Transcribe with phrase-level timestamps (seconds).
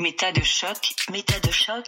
[0.00, 1.84] Méta de choc, méta de choc.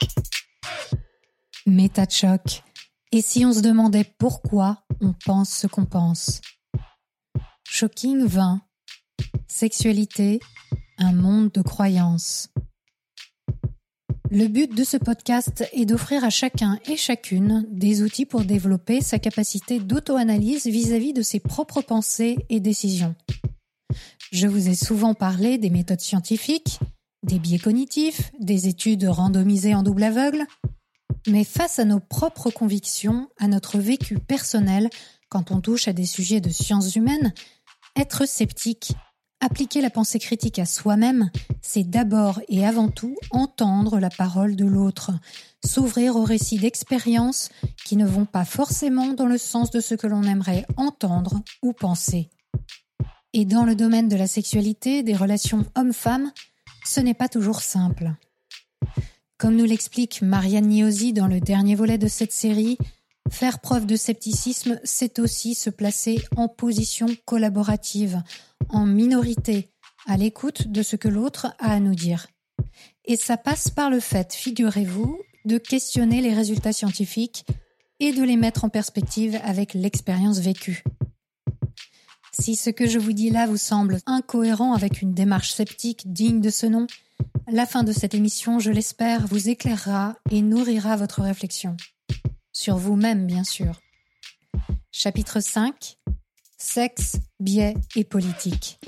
[1.65, 2.63] Méta de choc.
[3.11, 6.43] Et si on se demandait pourquoi on pense ce qu'on pense?
[7.67, 8.61] Shocking 20.
[9.49, 10.41] Sexualité,
[10.99, 12.51] un monde de croyances.
[14.31, 19.01] Le but de ce podcast est d'offrir à chacun et chacune des outils pour développer
[19.01, 23.15] sa capacité d'auto-analyse vis-à-vis de ses propres pensées et décisions.
[24.33, 26.79] Je vous ai souvent parlé des méthodes scientifiques,
[27.23, 30.45] des biais cognitifs, des études randomisées en double aveugle.
[31.27, 34.91] Mais face à nos propres convictions, à notre vécu personnel,
[35.29, 37.33] quand on touche à des sujets de sciences humaines,
[37.97, 38.93] être sceptique,
[39.41, 41.31] appliquer la pensée critique à soi-même,
[41.61, 45.13] c'est d'abord et avant tout entendre la parole de l'autre,
[45.65, 47.51] s'ouvrir aux récits d'expériences
[47.85, 51.73] qui ne vont pas forcément dans le sens de ce que l'on aimerait entendre ou
[51.73, 52.31] penser.
[53.33, 56.31] Et dans le domaine de la sexualité, des relations hommes-femmes,
[56.85, 58.13] ce n'est pas toujours simple.
[59.39, 62.79] Comme nous l'explique Marianne Niosi dans le dernier volet de cette série,
[63.31, 68.23] faire preuve de scepticisme, c'est aussi se placer en position collaborative,
[68.69, 69.71] en minorité,
[70.07, 72.29] à l'écoute de ce que l'autre a à nous dire.
[73.05, 77.45] Et ça passe par le fait, figurez-vous, de questionner les résultats scientifiques
[77.99, 80.85] et de les mettre en perspective avec l'expérience vécue.
[82.39, 86.41] Si ce que je vous dis là vous semble incohérent avec une démarche sceptique digne
[86.41, 86.87] de ce nom,
[87.51, 91.77] la fin de cette émission, je l'espère, vous éclairera et nourrira votre réflexion.
[92.53, 93.81] Sur vous-même, bien sûr.
[94.91, 95.99] Chapitre 5
[96.59, 98.79] Sexe, biais et politique.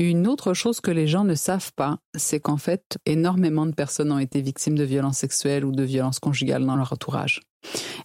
[0.00, 4.10] Une autre chose que les gens ne savent pas, c'est qu'en fait, énormément de personnes
[4.10, 7.42] ont été victimes de violences sexuelles ou de violences conjugales dans leur entourage.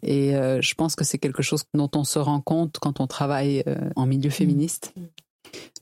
[0.03, 3.07] Et euh, je pense que c'est quelque chose dont on se rend compte quand on
[3.07, 4.93] travaille euh, en milieu féministe.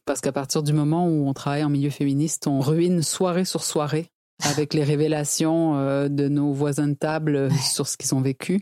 [0.06, 3.64] Parce qu'à partir du moment où on travaille en milieu féministe, on ruine soirée sur
[3.64, 4.06] soirée
[4.44, 8.62] avec les révélations euh, de nos voisins de table sur ce qu'ils ont vécu.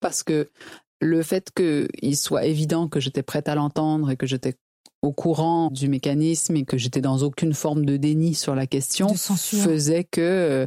[0.00, 0.50] Parce que
[1.00, 4.56] le fait qu'il soit évident que j'étais prête à l'entendre et que j'étais
[5.02, 9.14] au courant du mécanisme et que j'étais dans aucune forme de déni sur la question
[9.14, 10.66] faisait que euh,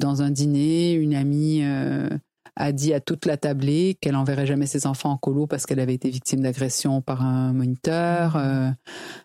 [0.00, 2.08] dans un dîner, une amie euh,
[2.56, 5.80] a dit à toute la tablée qu'elle enverrait jamais ses enfants en colo parce qu'elle
[5.80, 8.36] avait été victime d'agression par un moniteur.
[8.36, 8.70] Euh,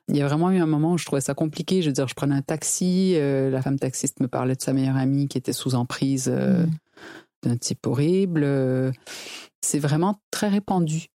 [0.09, 1.81] il y a vraiment eu un moment où je trouvais ça compliqué.
[1.81, 4.97] Je veux dire, je prenais un taxi, la femme taxiste me parlait de sa meilleure
[4.97, 6.69] amie qui était sous emprise mmh.
[7.43, 8.45] d'un type horrible.
[9.61, 11.07] C'est vraiment très répandu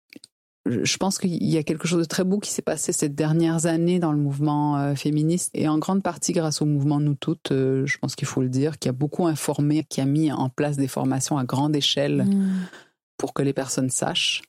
[0.66, 3.66] je pense qu'il y a quelque chose de très beau qui s'est passé ces dernières
[3.66, 7.52] années dans le mouvement euh, féministe et en grande partie grâce au mouvement Nous Toutes,
[7.52, 10.48] euh, je pense qu'il faut le dire, qui a beaucoup informé, qui a mis en
[10.48, 12.68] place des formations à grande échelle mmh.
[13.18, 14.42] pour que les personnes sachent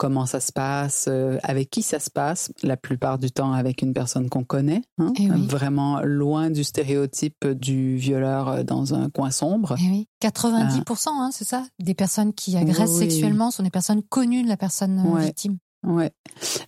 [0.00, 3.82] comment ça se passe, euh, avec qui ça se passe, la plupart du temps avec
[3.82, 9.10] une personne qu'on connaît, hein, eh vraiment loin du stéréotype du violeur euh, dans un
[9.10, 9.76] coin sombre.
[9.78, 10.08] Eh oui.
[10.22, 11.66] 90%, hein, c'est ça?
[11.78, 15.58] Des personnes qui agressent sexuellement sont des personnes connues de la personne euh, victime.
[15.86, 16.12] Ouais.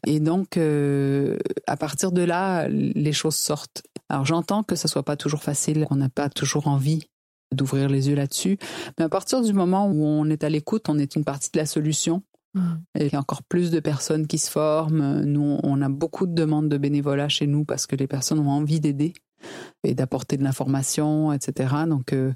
[0.06, 3.82] Et donc, à partir de là, les choses sortent.
[4.10, 7.08] Alors, j'entends que ce soit pas toujours facile, qu'on n'a pas toujours envie
[7.50, 8.58] d'ouvrir les yeux là-dessus.
[8.98, 11.58] Mais à partir du moment où on est à l'écoute, on est une partie de
[11.58, 12.22] la solution.
[12.54, 12.60] Mm.
[13.00, 15.22] il y a encore plus de personnes qui se forment.
[15.22, 18.50] Nous, on a beaucoup de demandes de bénévolat chez nous parce que les personnes ont
[18.50, 19.14] envie d'aider
[19.84, 21.74] et d'apporter de l'information, etc.
[21.88, 22.32] Donc, euh,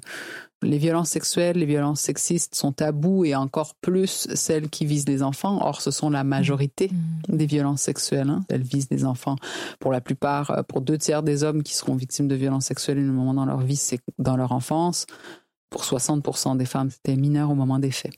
[0.61, 5.21] les violences sexuelles, les violences sexistes sont tabous et encore plus celles qui visent les
[5.23, 5.59] enfants.
[5.61, 7.37] Or, ce sont la majorité mm.
[7.37, 8.29] des violences sexuelles.
[8.29, 8.43] Hein.
[8.49, 9.35] Elles visent les enfants.
[9.79, 12.97] Pour la plupart, euh, pour deux tiers des hommes qui seront victimes de violences sexuelles
[12.97, 15.05] à un moment dans leur vie, c'est dans leur enfance.
[15.69, 18.13] Pour 60% des femmes, c'était mineur au moment des faits.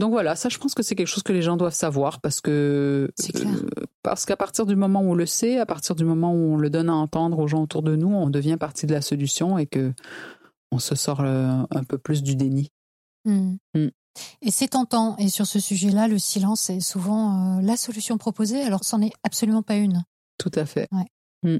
[0.00, 2.40] Donc voilà, ça je pense que c'est quelque chose que les gens doivent savoir parce
[2.40, 3.68] que euh,
[4.02, 6.56] parce qu'à partir du moment où on le sait, à partir du moment où on
[6.56, 9.58] le donne à entendre aux gens autour de nous, on devient partie de la solution
[9.58, 9.92] et que
[10.72, 12.70] on se sort euh, un peu plus du déni.
[13.26, 13.56] Hmm.
[13.74, 13.88] Hmm.
[14.40, 15.18] Et c'est tentant.
[15.18, 19.12] Et sur ce sujet-là, le silence est souvent euh, la solution proposée, alors c'en est
[19.22, 20.02] absolument pas une.
[20.38, 20.88] Tout à fait.
[21.42, 21.58] Hmm.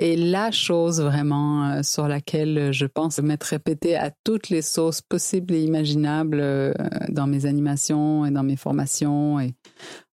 [0.00, 5.02] Et la chose vraiment euh, sur laquelle je pense m'être répétée à toutes les sauces
[5.02, 6.72] possibles et imaginables euh,
[7.08, 9.54] dans mes animations et dans mes formations et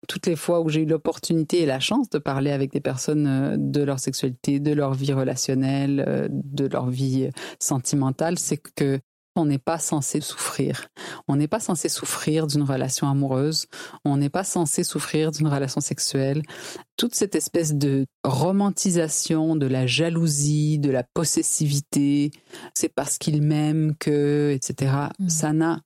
[0.09, 3.27] toutes les fois où j'ai eu l'opportunité et la chance de parler avec des personnes
[3.27, 7.29] euh, de leur sexualité, de leur vie relationnelle, de leur vie
[7.59, 9.01] sentimentale, c'est que
[9.37, 10.89] on n'est pas censé souffrir.
[11.29, 13.67] On n'est pas censé souffrir d'une relation amoureuse.
[14.05, 16.43] On n'est pas censé souffrir d'une relation sexuelle.
[16.97, 22.31] Toute cette espèce de romantisation de la jalousie, de la possessivité,
[22.75, 24.93] c'est parce qu'il m'aime que, etc.
[25.19, 25.29] Mm.
[25.29, 25.81] Ça n'a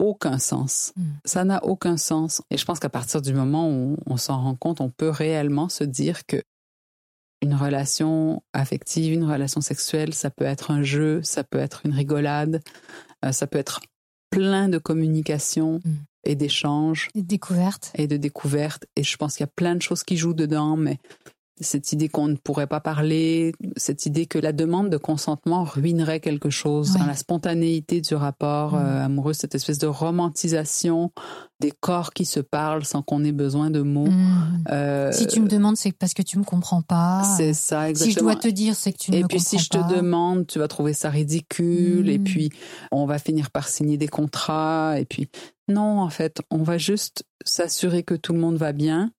[0.00, 0.92] aucun sens.
[0.96, 1.02] Mm.
[1.24, 2.42] Ça n'a aucun sens.
[2.50, 5.68] Et je pense qu'à partir du moment où on s'en rend compte, on peut réellement
[5.68, 6.42] se dire que
[7.44, 11.92] une relation affective, une relation sexuelle, ça peut être un jeu, ça peut être une
[11.92, 12.62] rigolade,
[13.24, 13.80] euh, ça peut être
[14.30, 15.92] plein de communication Mm.
[16.24, 17.92] et d'échanges Et de découverte.
[17.94, 18.86] et de découvertes.
[18.96, 20.98] Et je pense qu'il y a plein de choses qui jouent dedans, mais
[21.60, 26.18] cette idée qu'on ne pourrait pas parler, cette idée que la demande de consentement ruinerait
[26.20, 28.76] quelque chose, hein, la spontanéité du rapport Mm.
[28.78, 31.12] euh, amoureux, cette espèce de romantisation
[31.60, 34.08] des corps qui se parlent sans qu'on ait besoin de mots.
[34.10, 34.64] Mm.
[34.72, 37.22] Euh, Si tu me demandes, c'est parce que tu me comprends pas.
[37.36, 38.12] c'est ça, exactement.
[38.12, 39.76] Si je dois te dire, c'est que tu ne et me puis si je te
[39.76, 39.96] comprends pas.
[39.96, 42.10] demande, tu vas trouver ça ridicule.
[42.10, 42.24] Et Mm.
[42.24, 42.50] puis
[42.90, 44.98] on va finir par signer des contrats.
[44.98, 45.28] Et puis
[45.68, 49.12] non, en fait, on va juste s'assurer que tout le monde va bien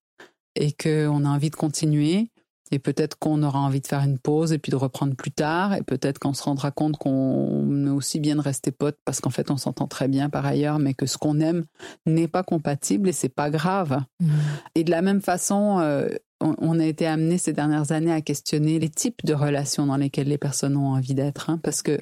[0.56, 2.30] et qu'on a envie de continuer.
[2.72, 5.74] Et peut-être qu'on aura envie de faire une pause et puis de reprendre plus tard.
[5.74, 9.30] Et peut-être qu'on se rendra compte qu'on est aussi bien de rester potes parce qu'en
[9.30, 11.64] fait on s'entend très bien par ailleurs, mais que ce qu'on aime
[12.06, 14.02] n'est pas compatible et c'est pas grave.
[14.18, 14.30] Mm.
[14.74, 16.08] Et de la même façon, euh,
[16.40, 19.96] on, on a été amené ces dernières années à questionner les types de relations dans
[19.96, 21.50] lesquelles les personnes ont envie d'être.
[21.50, 21.98] hein, parce que,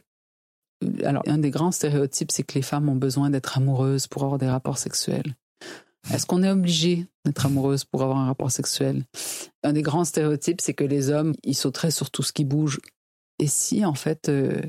[1.05, 4.39] alors, un des grands stéréotypes, c'est que les femmes ont besoin d'être amoureuses pour avoir
[4.39, 5.35] des rapports sexuels.
[6.12, 9.05] Est-ce qu'on est obligé d'être amoureuse pour avoir un rapport sexuel?
[9.62, 12.81] Un des grands stéréotypes, c'est que les hommes, ils sauteraient sur tout ce qui bouge.
[13.39, 14.61] Et si, en fait, euh,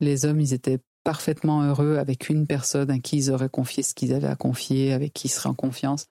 [0.00, 3.94] les hommes, ils étaient parfaitement heureux avec une personne à qui ils auraient confié ce
[3.94, 6.06] qu'ils avaient à confier, avec qui ils seraient en confiance,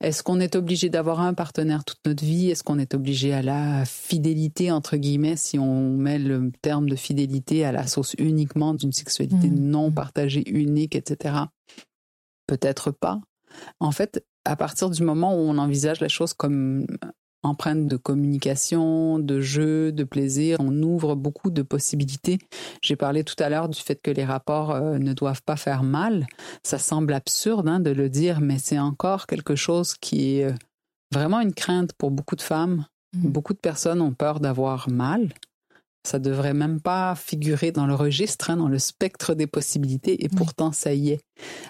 [0.00, 2.50] est-ce qu'on est obligé d'avoir un partenaire toute notre vie?
[2.50, 6.96] Est-ce qu'on est obligé à la fidélité, entre guillemets, si on met le terme de
[6.96, 9.60] fidélité à la sauce uniquement d'une sexualité Mhm.
[9.60, 11.36] non partagée, unique, etc.
[12.48, 13.20] Peut-être pas.
[13.80, 16.86] En fait, à partir du moment où on envisage la chose comme
[17.42, 22.38] empreinte de communication, de jeu, de plaisir, on ouvre beaucoup de possibilités.
[22.80, 25.82] J'ai parlé tout à l'heure du fait que les rapports euh, ne doivent pas faire
[25.82, 26.26] mal.
[26.62, 30.54] Ça semble absurde hein, de le dire, mais c'est encore quelque chose qui est euh,
[31.12, 32.86] vraiment une crainte pour beaucoup de femmes.
[33.16, 33.28] Mm.
[33.28, 35.32] Beaucoup de personnes ont peur d'avoir mal.
[36.04, 40.28] Ça devrait même pas figurer dans le registre, hein, dans le spectre des possibilités, et
[40.28, 41.20] pourtant ça y est.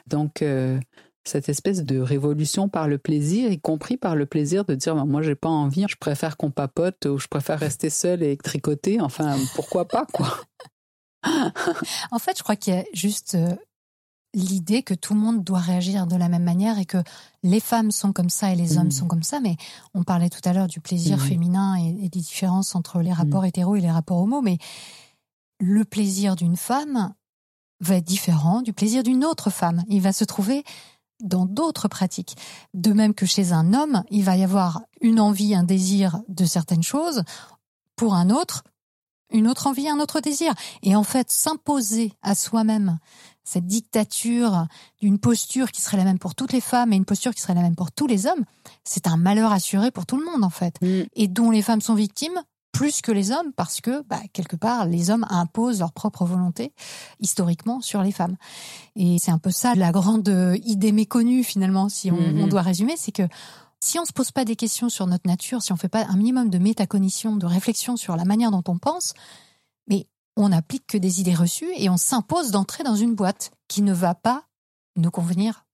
[0.07, 0.81] Donc euh,
[1.25, 5.05] cette espèce de révolution par le plaisir, y compris par le plaisir de dire ben,
[5.05, 9.01] moi j'ai pas envie, je préfère qu'on papote ou je préfère rester seule et tricoter.
[9.01, 10.29] Enfin pourquoi pas quoi.
[12.11, 13.55] En fait, je crois qu'il y a juste euh,
[14.35, 16.99] l'idée que tout le monde doit réagir de la même manière et que
[17.45, 18.93] les femmes sont comme ça et les hommes Mm.
[18.93, 19.39] sont comme ça.
[19.41, 19.57] Mais
[19.95, 21.23] on parlait tout à l'heure du plaisir Mhm.
[21.25, 24.43] féminin et, et des différences entre les rapports hétéros et les rapports homo.
[24.43, 24.59] Mais
[25.61, 27.15] le plaisir d'une femme
[27.81, 29.85] va être différent du plaisir d'une autre femme.
[29.89, 30.65] Il va se trouver
[31.23, 32.37] dans d'autres pratiques.
[32.75, 36.45] De même que chez un homme, il va y avoir une envie, un désir de
[36.45, 37.23] certaines choses.
[37.97, 38.65] Pour un autre,
[39.33, 40.53] une autre envie, un autre désir.
[40.83, 42.99] Et en fait, s'imposer à soi-même
[43.45, 44.67] cette dictature
[45.01, 47.55] d'une posture qui serait la même pour toutes les femmes et une posture qui serait
[47.55, 48.45] la même pour tous les hommes,
[48.85, 50.79] c'est un malheur assuré pour tout le monde en fait.
[51.15, 52.41] Et dont les femmes sont victimes
[52.83, 56.73] plus que les hommes parce que, bah, quelque part, les hommes imposent leur propre volonté
[57.21, 58.37] historiquement sur les femmes.
[58.97, 62.41] Et c'est un peu ça la grande euh, idée méconnue finalement, si on, Mhm.
[62.41, 63.23] on doit résumer, c'est que
[63.79, 66.17] si on se pose pas des questions sur notre nature, si on fait pas un
[66.17, 69.15] minimum de métacognition, de réflexion sur la manière dont on pense,
[69.87, 73.83] mais on n'applique que des idées reçues et on s'impose d'entrer dans une boîte qui
[73.83, 74.43] ne va pas
[74.97, 75.67] nous convenir,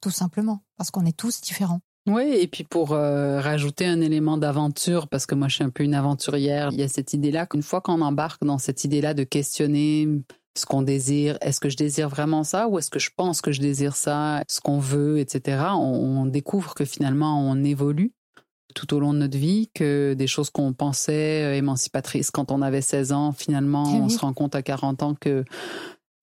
[0.00, 1.80] tout simplement, parce qu'on est tous différents.
[2.06, 5.70] Oui, et puis pour euh, rajouter un élément d'aventure, parce que moi je suis un
[5.70, 9.14] peu une aventurière, il y a cette idée-là qu'une fois qu'on embarque dans cette idée-là
[9.14, 10.08] de questionner
[10.56, 13.52] ce qu'on désire, est-ce que je désire vraiment ça ou est-ce que je pense que
[13.52, 18.12] je désire ça, ce qu'on veut, etc., on, on découvre que finalement on évolue
[18.74, 22.80] tout au long de notre vie, que des choses qu'on pensait émancipatrices quand on avait
[22.80, 25.44] 16 ans, finalement Eh on se rend compte à 40 ans que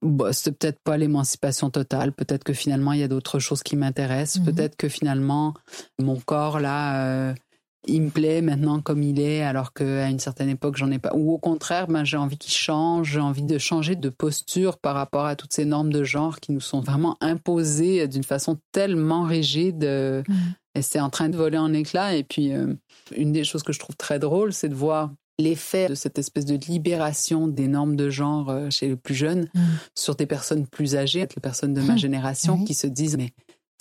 [0.02, 2.14] bah, c'est peut-être pas l'émancipation totale.
[2.14, 4.42] Peut-être que finalement il y a d'autres choses qui m'intéressent.
[4.42, 4.54] Mhm.
[4.54, 5.54] Peut-être que finalement
[6.00, 7.34] mon corps là, euh,
[7.88, 11.12] il me plaît maintenant comme il est, alors qu'à une certaine époque j'en ai pas.
[11.16, 13.12] Ou au contraire, ben j'ai envie qu'il change.
[13.12, 16.52] J'ai envie de changer de posture par rapport à toutes ces normes de genre qui
[16.52, 19.84] nous sont vraiment imposées d'une façon tellement rigide.
[19.84, 20.24] euh,
[20.76, 22.16] et c'est en train de voler en éclats.
[22.16, 22.74] Et puis, euh,
[23.16, 26.46] une des choses que je trouve très drôle, c'est de voir l'effet de cette espèce
[26.46, 29.60] de libération des normes de genre euh, chez les plus jeunes Mm.
[29.96, 31.98] sur des personnes plus âgées, les personnes de ma Mm.
[31.98, 33.32] génération, qui se disent mais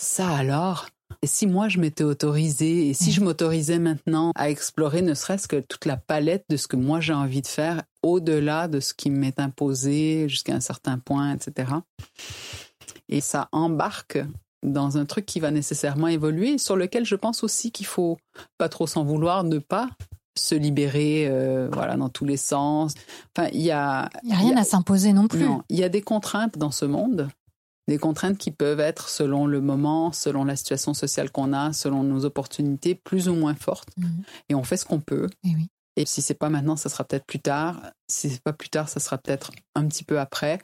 [0.01, 0.87] ça alors?
[1.21, 3.13] Et si moi je m'étais autorisée et si Mm.
[3.13, 7.01] je m'autorisais maintenant à explorer ne serait-ce que toute la palette de ce que moi
[7.01, 11.73] j'ai envie de faire au-delà de ce qui m'est imposé jusqu'à un certain point, etc.
[13.09, 14.19] Et ça embarque
[14.63, 18.17] dans un truc qui va nécessairement évoluer, sur lequel je pense aussi qu'il faut
[18.57, 19.89] pas trop s'en vouloir, ne pas
[20.39, 22.93] se libérer, euh, voilà, dans tous les sens.
[23.35, 25.45] Enfin, il y a, n'y a rien à s'imposer non plus.
[25.69, 27.29] il y a des contraintes dans ce monde,
[27.87, 32.03] des contraintes qui peuvent être selon le moment, selon la situation sociale qu'on a, selon
[32.03, 33.89] nos opportunités, plus ou moins fortes.
[33.97, 34.23] Mhm.
[34.49, 35.27] Et on fait ce qu'on peut.
[35.43, 35.67] Et oui.
[35.95, 37.81] Et si c'est pas maintenant, ça sera peut-être plus tard.
[38.07, 40.59] Si c'est pas plus tard, ça sera peut-être un petit peu après.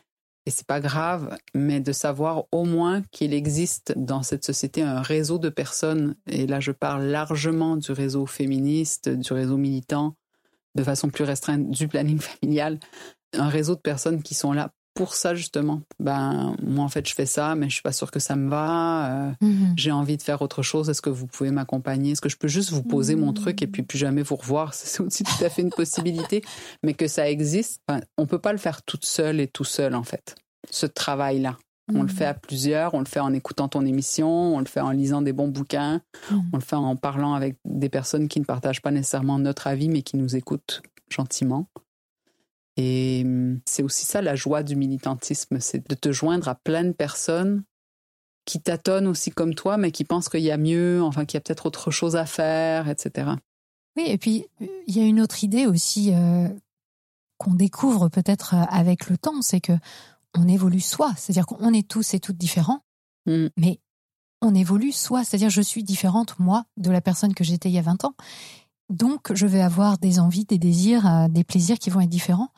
[0.46, 5.02] Et c'est pas grave, mais de savoir au moins qu'il existe dans cette société un
[5.02, 6.16] réseau de personnes.
[6.28, 10.16] Et là, je parle largement du réseau féministe, du réseau militant,
[10.76, 12.80] de façon plus restreinte, du planning familial.
[13.34, 15.82] Un réseau de personnes qui sont là pour ça justement.
[16.00, 18.50] Ben moi en fait je fais ça, mais je suis pas sûre que ça me
[18.50, 19.28] va.
[19.28, 19.74] Euh, Mhm.
[19.78, 20.90] j'ai envie de faire autre chose.
[20.90, 22.12] Est-ce que vous pouvez m'accompagner?
[22.14, 24.74] Est-ce que je peux juste vous poser mon truc et puis plus jamais vous revoir?
[24.74, 26.42] C'est aussi tout à fait une possibilité,
[26.84, 27.82] mais que ça existe.
[27.88, 30.36] Enfin, on peut pas le faire toute seule et tout seul en fait.
[30.72, 31.58] Ce travail-là,
[31.94, 32.10] on le Mhm.
[32.10, 32.94] fait à plusieurs.
[32.96, 36.02] On le fait en écoutant ton émission, on le fait en lisant des bons bouquins,
[36.32, 36.42] Mhm.
[36.54, 39.90] on le fait en parlant avec des personnes qui ne partagent pas nécessairement notre avis,
[39.90, 41.68] mais qui nous écoutent gentiment.
[42.78, 46.84] Et hum, c'est aussi ça la joie du militantisme, c'est de te joindre à plein
[46.84, 47.64] de personnes
[48.46, 51.40] qui tâtonnent aussi comme toi, mais qui pensent qu'il y a mieux, enfin qu'il y
[51.40, 53.32] a peut-être autre chose à faire, etc.
[53.98, 56.50] Oui, et puis euh, il y a une autre idée aussi euh,
[57.38, 59.74] qu'on découvre peut-être euh, avec le temps, c'est que
[60.38, 62.82] on évolue soi, c'est-à-dire qu'on est tous et toutes différents,
[63.26, 63.48] Mm.
[63.58, 63.80] mais
[64.42, 67.80] on évolue soi, c'est-à-dire je suis différente moi de la personne que j'étais il y
[67.80, 68.16] a 20 ans.
[68.90, 72.50] Donc je vais avoir des envies, des désirs, euh, des plaisirs qui vont être différents.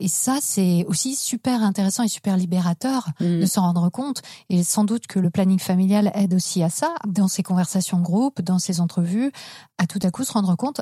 [0.00, 3.40] Et ça, c'est aussi super intéressant et super libérateur Mm.
[3.40, 4.22] de s'en rendre compte.
[4.48, 8.02] Et sans doute que le planning familial aide aussi à ça, dans ces conversations de
[8.02, 9.30] groupe, dans ces entrevues,
[9.78, 10.80] à tout à coup se rendre compte,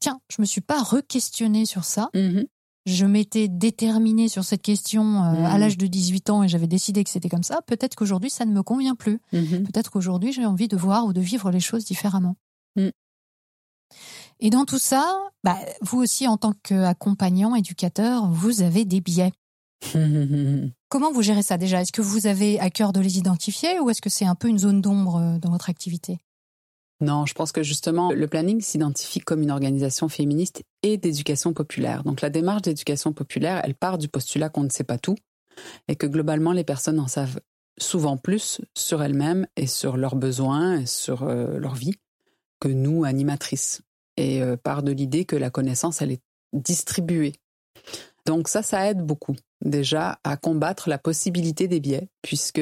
[0.00, 2.08] tiens, je me suis pas re-questionnée sur ça.
[2.14, 2.44] Mhm.
[2.86, 5.44] Je m'étais déterminée sur cette question euh, Mhm.
[5.46, 7.60] à l'âge de 18 ans et j'avais décidé que c'était comme ça.
[7.66, 9.20] Peut-être qu'aujourd'hui, ça ne me convient plus.
[9.32, 9.64] Mhm.
[9.64, 12.36] Peut-être qu'aujourd'hui, j'ai envie de voir ou de vivre les choses différemment.
[14.40, 19.32] Et dans tout ça, bah, vous aussi, en tant qu'accompagnant, éducateur, vous avez des biais.
[20.88, 21.82] Comment vous gérez ça déjà?
[21.82, 24.48] Est-ce que vous avez à cœur de les identifier ou est-ce que c'est un peu
[24.48, 26.18] une zone d'ombre euh, dans votre activité?
[27.00, 32.04] Non, je pense que justement, le planning s'identifie comme une organisation féministe et d'éducation populaire.
[32.04, 35.16] Donc la démarche d'éducation populaire, elle part du postulat qu'on ne sait pas tout
[35.88, 37.40] et que globalement, les personnes en savent
[37.78, 41.94] souvent plus sur elles-mêmes et sur leurs besoins et sur euh, leur vie
[42.60, 43.82] que nous, animatrices.
[44.16, 47.34] Et euh, part de l'idée que la connaissance, elle est distribuée.
[48.26, 52.60] Donc ça, ça aide beaucoup déjà à combattre la possibilité des biais, puisque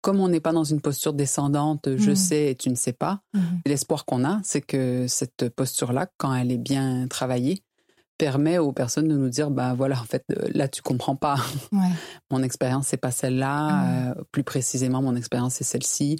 [0.00, 2.16] comme on n'est pas dans une posture descendante, je Mhm.
[2.16, 3.20] sais et tu ne sais pas,
[3.66, 7.62] L'espoir qu'on a, c'est que cette posture-là, quand elle est bien travaillée,
[8.16, 11.36] permet aux personnes de nous dire, ben voilà, en fait, euh, là, tu comprends pas.
[11.72, 11.78] Ouais.
[12.30, 14.10] Mon expérience, c'est pas celle-là.
[14.10, 16.16] Euh, plus précisément, mon expérience, c'est celle-ci.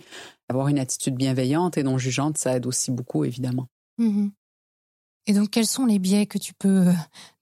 [0.49, 3.67] Avoir une attitude bienveillante et non jugeante, ça aide aussi beaucoup, évidemment.
[3.99, 4.31] Mhm.
[5.29, 6.87] Et donc, quels sont les biais que tu peux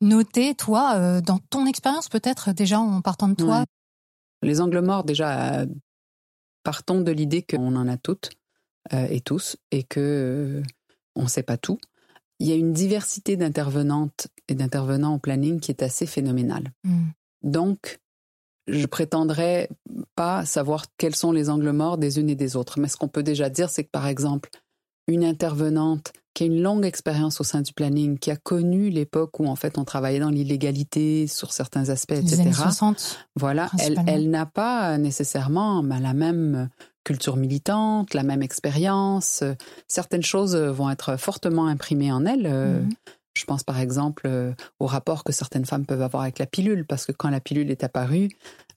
[0.00, 3.60] noter, toi, euh, dans ton expérience, peut-être déjà en partant de toi?
[3.60, 3.64] Ouais.
[4.42, 5.66] Les angles morts, déjà, euh,
[6.64, 8.30] partons de l'idée qu'on en a toutes
[8.92, 10.62] euh, et tous et que euh,
[11.14, 11.78] on ne sait pas tout.
[12.40, 16.72] Il y a une diversité d'intervenantes et d'intervenants au planning qui est assez phénoménale.
[16.82, 17.12] Mhm.
[17.44, 18.00] Donc,
[18.66, 19.68] je prétendrai
[20.16, 22.80] pas savoir quels sont les angles morts des unes et des autres.
[22.80, 24.50] Mais ce qu'on peut déjà dire, c'est que par exemple,
[25.06, 29.40] une intervenante qui a une longue expérience au sein du planning, qui a connu l'époque
[29.40, 32.42] où en fait on travaillait dans l'illégalité sur certains aspects, Les etc.
[32.42, 33.26] années 60.
[33.36, 36.68] Voilà, elle, n'a pas nécessairement ben, la même
[37.04, 39.44] culture militante, la même expérience.
[39.88, 42.46] Certaines choses vont être fortement imprimées en elle.
[42.46, 42.90] Euh, Mhm.
[43.36, 46.86] Je pense par exemple euh, au rapport que certaines femmes peuvent avoir avec la pilule,
[46.86, 48.30] parce que quand la pilule est apparue,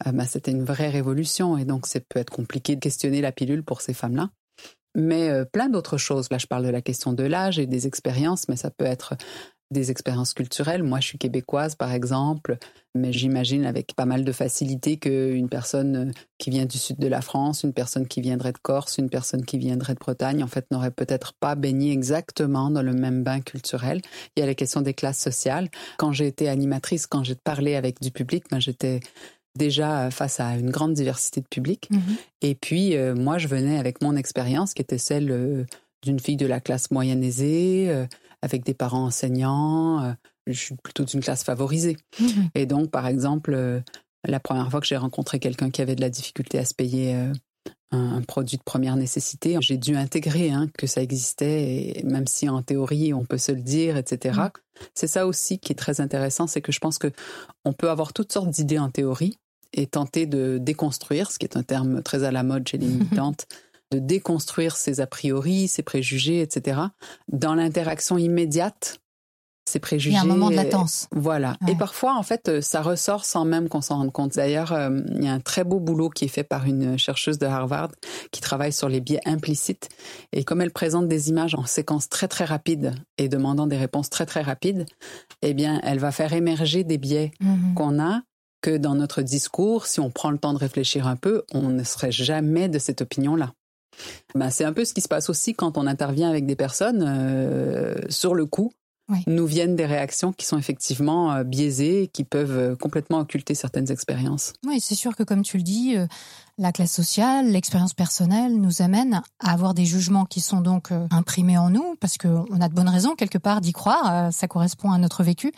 [0.06, 3.32] euh, ben, c'était une vraie révolution, et donc ça peut être compliqué de questionner la
[3.32, 4.30] pilule pour ces femmes-là.
[5.00, 6.30] Mais euh, plein d'autres choses.
[6.30, 9.16] Là, je parle de la question de l'âge et des expériences, mais ça peut être
[9.72, 10.84] des expériences culturelles.
[10.84, 12.58] Moi, je suis québécoise, par exemple,
[12.96, 17.08] mais j'imagine avec pas mal de facilité qu'une personne euh, qui vient du sud de
[17.08, 20.48] la France, une personne qui viendrait de Corse, une personne qui viendrait de Bretagne, en
[20.48, 24.02] fait, n'aurait peut-être pas baigné exactement dans le même bain culturel.
[24.36, 25.70] Il y a la question des classes sociales.
[25.98, 29.00] Quand j'ai été animatrice, quand j'ai parlé avec du public, ben, j'étais
[29.60, 31.88] déjà face à une grande diversité de public.
[31.92, 32.02] Mhm.
[32.42, 35.66] Et puis, euh, moi, je venais avec mon expérience, qui était celle euh,
[36.02, 38.08] d'une fille de la classe moyenne aisée, euh,
[38.42, 40.16] avec des parents enseignants.
[40.48, 41.98] je suis plutôt d'une classe favorisée.
[42.20, 42.50] Mhm.
[42.56, 43.84] Et donc, par exemple,
[44.26, 47.14] la première fois que j'ai rencontré quelqu'un qui avait de la difficulté à se payer
[47.92, 52.48] un, produit de première nécessité, j'ai dû intégrer hein, que ça existait, et même si
[52.48, 54.40] en théorie on peut se le dire, etc.
[54.40, 54.50] Mm.
[54.94, 57.12] C'est ça aussi qui est très intéressant, c'est que je pense que
[57.66, 59.38] on peut avoir toutes sortes d'idées en théorie
[59.74, 62.88] et tenter de déconstruire, ce qui est un terme très à la mode chez les
[62.88, 63.46] militantes,
[63.92, 66.80] de déconstruire ses a priori, ses préjugés, etc.
[67.28, 69.00] Dans l'interaction immédiate,
[69.70, 70.16] ces préjugés.
[70.16, 71.08] Il y a un moment de latence.
[71.12, 71.56] Voilà.
[71.68, 74.36] Et parfois, en fait, ça ressort sans même qu'on s'en rende compte.
[74.36, 77.38] D'ailleurs, euh, il y a un très beau boulot qui est fait par une chercheuse
[77.38, 77.90] de Harvard
[78.32, 79.90] qui travaille sur les biais implicites.
[80.34, 84.10] Et comme elle présente des images en séquence très très rapide et demandant des réponses
[84.10, 84.86] très très rapides,
[85.42, 87.74] eh bien, elle va faire émerger des biais mm-hmm.
[87.76, 88.22] qu'on a
[88.62, 91.84] que dans notre discours, si on prend le temps de réfléchir un peu, on ne
[91.84, 93.54] serait jamais de cette opinion-là.
[94.36, 97.04] Ben, c'est un peu ce qui se passe aussi quand on intervient avec des personnes
[97.06, 98.72] euh, sur le coup
[99.28, 103.92] nous viennent des réactions qui sont effectivement euh, biaisées, qui peuvent euh, complètement occulter certaines
[103.92, 104.54] expériences.
[104.66, 106.06] Oui, c'est sûr que comme tu le dis, euh,
[106.58, 111.58] la classe sociale, l'expérience personnelle nous amène à avoir des jugements qui sont donc imprimés
[111.58, 114.98] en nous, parce qu'on a de bonnes raisons quelque part d'y croire, ça correspond à
[114.98, 115.54] notre vécu.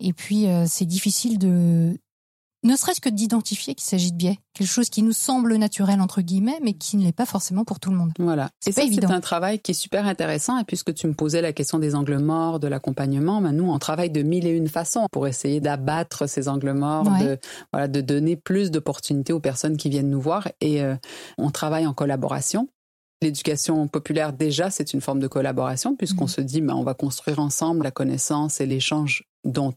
[0.00, 1.96] Et puis c'est difficile de
[2.64, 6.22] ne serait-ce que d'identifier qu'il s'agit de biais, quelque chose qui nous semble naturel entre
[6.22, 8.12] guillemets, mais qui ne l'est pas forcément pour tout le monde.
[8.18, 8.50] Voilà.
[8.60, 10.58] C'est ça, c'est un travail qui est super intéressant.
[10.58, 13.78] Et puisque tu me posais la question des angles morts, de l'accompagnement, ben nous on
[13.78, 17.38] travaille de mille et une façons pour essayer d'abattre ces angles morts, de
[17.72, 20.48] voilà, de donner plus d'opportunités aux personnes qui viennent nous voir.
[20.60, 20.96] Et euh,
[21.38, 22.68] on travaille en collaboration.
[23.22, 26.28] L'éducation populaire, déjà, c'est une forme de collaboration, puisqu'on mmh.
[26.28, 29.72] se dit, ben, on va construire ensemble la connaissance et l'échange dont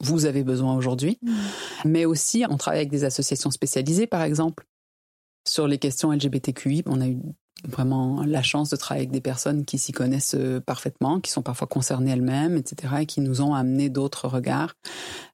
[0.00, 1.18] vous avez besoin aujourd'hui.
[1.22, 1.32] Mm.
[1.84, 4.66] Mais aussi, on travaille avec des associations spécialisées, par exemple.
[5.48, 7.18] Sur les questions LGBTQI, on a eu
[7.64, 11.42] vraiment la chance de travailler avec des personnes qui s'y connaissent euh, parfaitement, qui sont
[11.42, 14.74] parfois concernées elles-mêmes, etc., et qui nous ont amené d'autres regards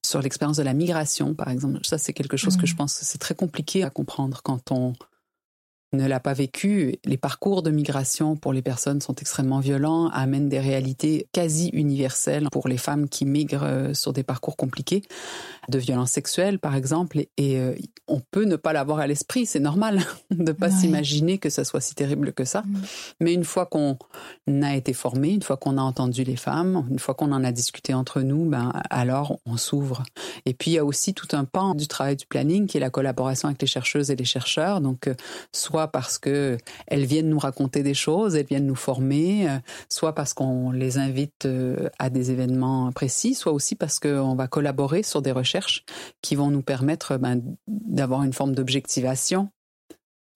[0.05, 1.79] sur l'expérience de la migration, par exemple.
[1.83, 2.67] Ça, c'est quelque chose que mm.
[2.67, 4.95] je pense que c'est très compliqué à comprendre quand on
[5.93, 10.49] ne l'a pas vécu, les parcours de migration pour les personnes sont extrêmement violents, amènent
[10.49, 15.03] des réalités quasi universelles pour les femmes qui migrent euh, sur des parcours compliqués,
[15.69, 17.75] de violences sexuelles par exemple, et euh,
[18.09, 21.65] on peut ne pas l'avoir à l'esprit, c'est normal de ne pas s'imaginer que ça
[21.65, 22.63] soit si terrible que ça.
[22.63, 22.83] Mm.
[23.21, 23.99] Mais une fois qu'on
[24.63, 27.53] a été formé, une fois qu'on a entendu les femmes, une fois qu'on en a
[27.53, 30.05] discuté entre nous, ben alors on s'ouvre.
[30.45, 32.81] Et puis il y a aussi tout un pan du travail du planning qui est
[32.81, 35.15] la collaboration avec les chercheuses et les chercheurs, donc euh,
[35.53, 39.59] soit parce que elles viennent nous raconter des choses, elles viennent nous former, euh,
[39.89, 41.49] soit parce qu'on les invite
[41.99, 45.56] à des événements précis, soit aussi parce qu'on va collaborer sur des recherches
[46.23, 49.51] qui vont nous permettre ben, d'avoir une forme d'objectivation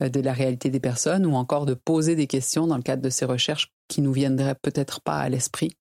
[0.03, 3.03] euh, de la réalité des personnes ou encore de poser des questions dans le cadre
[3.03, 5.77] de ces recherches qui nous viendraient peut-être pas à l'esprit.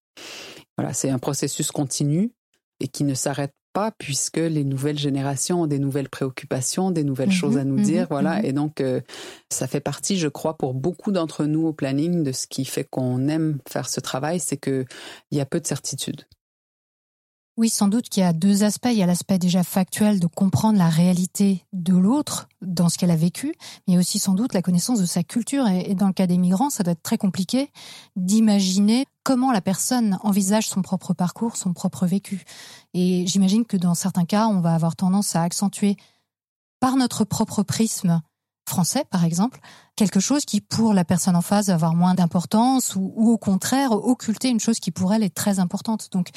[0.78, 2.32] Voilà, c'est un processus continu
[2.80, 7.32] et qui ne s'arrête pas puisque les nouvelles générations ont des nouvelles préoccupations, des nouvelles
[7.32, 8.40] choses à nous mhm, dire, voilà.
[8.40, 8.46] Mhm.
[8.46, 9.02] Et donc, euh,
[9.52, 12.84] ça fait partie, je crois, pour beaucoup d'entre nous au planning de ce qui fait
[12.84, 14.86] qu'on aime faire ce travail, c'est que
[15.32, 16.26] il y a peu de certitude.
[17.60, 18.88] Oui, sans doute qu'il y a deux aspects.
[18.90, 23.12] Il y a l'aspect déjà factuel de comprendre la réalité de l'autre dans ce qu'elle
[23.12, 23.54] a vécu,
[23.86, 25.68] mais aussi sans doute la connaissance de sa culture.
[25.68, 27.70] Et dans le cas des migrants, ça doit être très compliqué
[28.16, 32.46] d'imaginer comment la personne envisage son propre parcours, son propre vécu.
[32.94, 35.98] Et j'imagine que dans certains cas, on va avoir tendance à accentuer
[36.80, 38.22] par notre propre prisme
[38.70, 39.60] français, par exemple,
[39.96, 43.92] quelque chose qui, pour la personne en face, va avoir moins d'importance ou, au contraire,
[43.92, 46.10] occulter une chose qui, pour elle, est très importante.
[46.12, 46.30] Donc,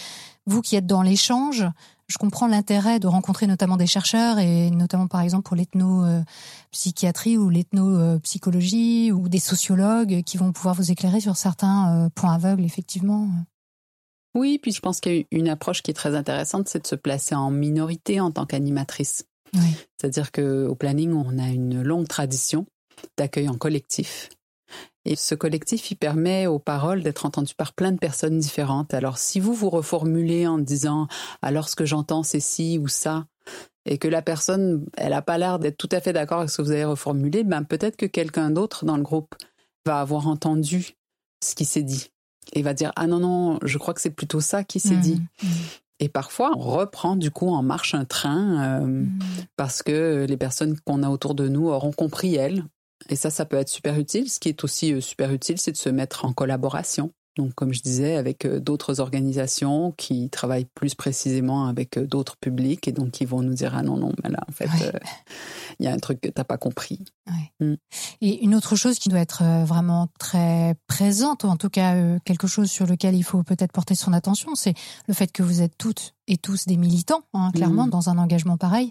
[0.47, 1.65] vous qui êtes dans l'échange,
[2.09, 7.49] je comprends l'intérêt de rencontrer notamment des chercheurs et notamment, par exemple, pour l'ethno-psychiatrie ou
[7.49, 13.29] l'ethno-psychologie ou des sociologues qui vont pouvoir vous éclairer sur certains euh, points aveugles, effectivement.
[14.35, 16.87] Oui, puis je pense qu'il y a une approche qui est très intéressante, c'est de
[16.87, 19.27] se placer en minorité en tant qu'animatrice.
[19.99, 22.67] C'est-à-dire qu'au planning, on a une longue tradition
[23.17, 24.31] d'accueil en collectif.
[25.05, 28.95] Et ce collectif, il permet aux paroles d'être entendues par plein de personnes différentes.
[28.95, 31.09] Alors, si vous vous reformulez en disant
[31.43, 33.27] alors ce que j'entends c'est ci ou ça,
[33.85, 36.59] et que la personne, elle n'a pas l'air d'être tout à fait d'accord avec ce
[36.59, 39.35] que vous avez reformulé, ben peut-être que quelqu'un d'autre dans le groupe
[39.85, 40.97] va avoir entendu
[41.43, 42.11] ce qui s'est dit
[42.53, 45.01] et va dire ah non non, je crois que c'est plutôt ça qui s'est mmh,
[45.01, 45.23] dit.
[45.43, 45.49] Mmh.
[46.03, 49.21] Et parfois, on reprend du coup en marche un train euh, mm.
[49.55, 52.65] parce que les personnes qu'on a autour de nous auront compris elles.
[53.09, 54.29] Et ça, ça peut être super utile.
[54.29, 57.13] Ce qui est aussi euh, super utile, c'est de se mettre en collaboration.
[57.37, 62.37] Donc, comme je disais, avec euh, d'autres organisations qui travaillent plus précisément avec euh, d'autres
[62.37, 64.99] publics et donc qui vont nous dire ah non non, mais là en fait euh,
[65.79, 67.01] il y a un truc que t'as pas compris.
[67.61, 67.75] Mm.
[68.21, 72.47] Et une autre chose qui doit être vraiment très présente, ou en tout cas quelque
[72.47, 74.75] chose sur lequel il faut peut-être porter son attention, c'est
[75.09, 77.91] le fait que vous êtes toutes et tous des militants, hein, clairement, mm.
[77.91, 78.91] dans un engagement pareil.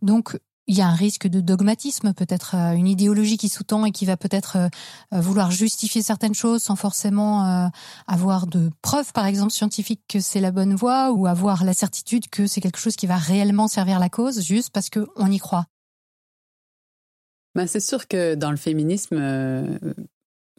[0.00, 0.38] Donc
[0.70, 4.06] il y a un risque de dogmatisme, peut-être euh, une idéologie qui sous-tend et qui
[4.06, 4.68] va peut-être euh,
[5.12, 7.70] euh, vouloir justifier certaines choses sans forcément
[8.06, 12.28] avoir de preuves, par exemple scientifiques, que c'est la bonne voie ou avoir la certitude
[12.30, 15.66] que c'est quelque chose qui va réellement servir la cause, juste parce qu'on y croit.
[17.56, 19.16] Ben c'est sûr que dans le féminisme,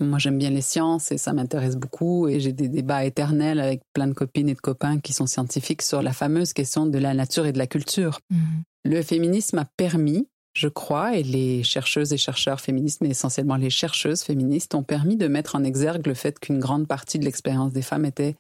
[0.04, 3.82] moi j'aime bien les sciences et ça m'intéresse beaucoup et j'ai des débats éternels avec
[3.94, 7.14] plein de copines et de copains qui sont scientifiques sur la fameuse question de la
[7.14, 8.20] nature et de la culture.
[8.30, 8.38] Mmh.
[8.86, 13.70] Le féminisme a permis, je crois, et les chercheuses et chercheurs féministes, mais essentiellement les
[13.70, 17.74] chercheuses féministes, ont permis de mettre en exergue le fait qu'une grande partie de l'expérience
[17.74, 18.36] des femmes était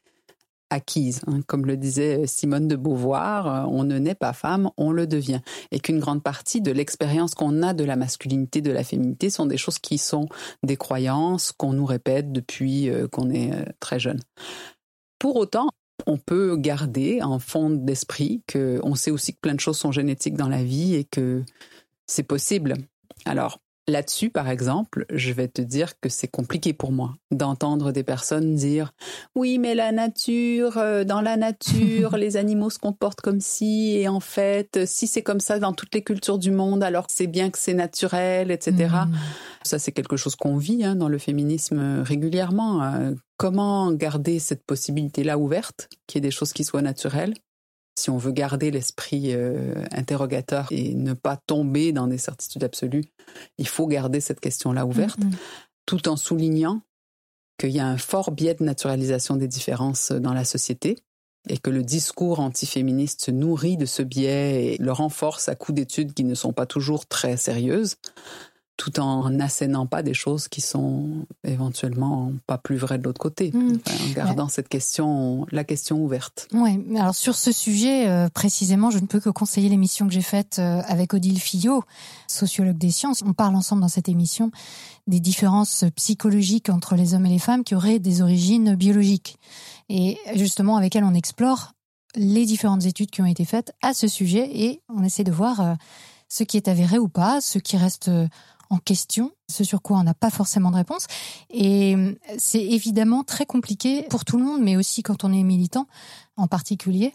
[0.71, 1.21] acquise.
[1.27, 1.41] Hein.
[1.45, 5.41] Comme le disait Simone de Beauvoir, euh, on ne naît pas femme, on le devient.
[5.71, 9.45] Et qu'une grande partie de l'expérience qu'on a de la masculinité, de la féminité, sont
[9.45, 10.27] des choses qui sont
[10.63, 14.19] des croyances qu'on nous répète depuis euh, qu'on est euh, très jeune.
[15.19, 15.69] Pour autant,
[16.07, 20.35] on peut garder en fond d'esprit qu'on sait aussi que plein de choses sont génétiques
[20.35, 21.43] dans la vie et que
[22.07, 22.75] c'est possible.
[23.25, 28.03] Alors, Là-dessus, par exemple, je vais te dire que c'est compliqué pour moi d'entendre des
[28.03, 28.93] personnes dire
[29.35, 34.07] oui, mais la nature, euh, dans la nature, les animaux se comportent comme si, et
[34.07, 37.49] en fait, si c'est comme ça dans toutes les cultures du monde, alors c'est bien
[37.49, 38.89] que c'est naturel, etc.
[39.07, 39.15] Hmm.
[39.63, 42.83] Ça, c'est quelque chose qu'on vit hein, dans le féminisme régulièrement.
[42.83, 43.15] Hein.
[43.37, 47.33] Comment garder cette possibilité-là ouverte, qu'il y ait des choses qui soient naturelles
[47.95, 53.05] si on veut garder l'esprit euh, interrogateur et ne pas tomber dans des certitudes absolues,
[53.57, 55.35] il faut garder cette question-là ouverte, mm-hmm.
[55.85, 56.81] tout en soulignant
[57.59, 60.97] qu'il y a un fort biais de naturalisation des différences dans la société
[61.49, 65.75] et que le discours antiféministe se nourrit de ce biais et le renforce à coups
[65.75, 67.95] d'études qui ne sont pas toujours très sérieuses
[68.77, 73.51] tout en n'assénant pas des choses qui sont éventuellement pas plus vraies de l'autre côté,
[73.53, 73.77] hmm.
[73.87, 76.47] en gardant cette question, la question ouverte.
[76.53, 80.21] Oui, alors sur ce sujet euh, précisément, je ne peux que conseiller l'émission que j'ai
[80.21, 81.83] faite euh, avec Odile Fillot,
[82.27, 83.21] sociologue des sciences.
[83.23, 84.51] On parle ensemble dans cette émission
[85.07, 89.37] des différences psychologiques entre les hommes et les femmes qui auraient des origines biologiques.
[89.89, 91.73] Et justement, avec elle, on explore
[92.15, 95.61] les différentes études qui ont été faites à ce sujet et on essaie de voir
[95.61, 95.73] euh,
[96.29, 98.09] ce qui est avéré ou pas, ce qui reste
[98.71, 101.07] en question, ce sur quoi on n'a pas forcément de réponse.
[101.49, 105.43] Et euh, c'est évidemment très compliqué pour tout le monde, mais aussi quand on est
[105.43, 105.87] militant
[106.37, 107.13] en particulier,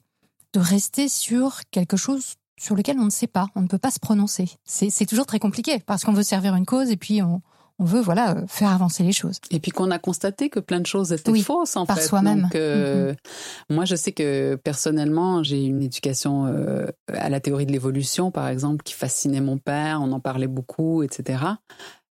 [0.53, 3.91] de rester sur quelque chose sur lequel on ne sait pas, on ne peut pas
[3.91, 4.51] se prononcer.
[4.65, 7.41] C'est toujours très compliqué parce qu'on veut servir une cause et puis on,
[7.79, 9.39] on veut voilà euh, faire avancer les choses.
[9.51, 12.43] Et puis qu'on a constaté que plein de choses étaient fausses en par soi-même.
[12.43, 13.75] Donc, euh, mm-hmm.
[13.75, 18.49] moi, je sais que personnellement, j'ai une éducation euh, à la théorie de l'évolution, par
[18.49, 20.01] exemple, qui fascinait mon père.
[20.03, 21.45] On en parlait beaucoup, etc.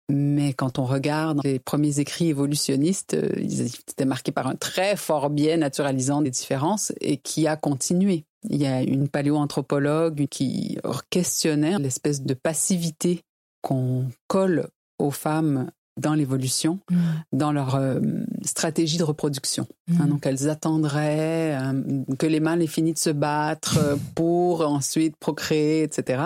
[0.09, 5.29] Mais quand on regarde les premiers écrits évolutionnistes, ils étaient marqués par un très fort
[5.29, 8.25] biais naturalisant des différences et qui a continué.
[8.49, 10.77] Il y a une paléoanthropologue qui
[11.09, 13.21] questionnait l'espèce de passivité
[13.61, 14.67] qu'on colle
[15.03, 16.97] aux femmes dans l'évolution, mm.
[17.33, 17.99] dans leur euh,
[18.43, 19.67] stratégie de reproduction.
[19.91, 20.09] Hein, mm.
[20.09, 25.15] donc elles attendraient euh, que les mâles aient fini de se battre euh, pour ensuite
[25.17, 26.23] procréer, etc.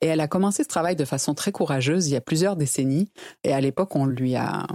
[0.00, 3.10] Et elle a commencé ce travail de façon très courageuse il y a plusieurs décennies.
[3.42, 4.66] Et à l'époque, on lui a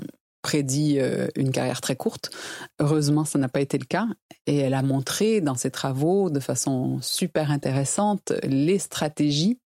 [0.41, 0.99] prédit
[1.35, 2.31] une carrière très courte.
[2.79, 4.07] Heureusement, ça n'a pas été le cas.
[4.47, 9.59] Et elle a montré dans ses travaux de façon super intéressante les stratégies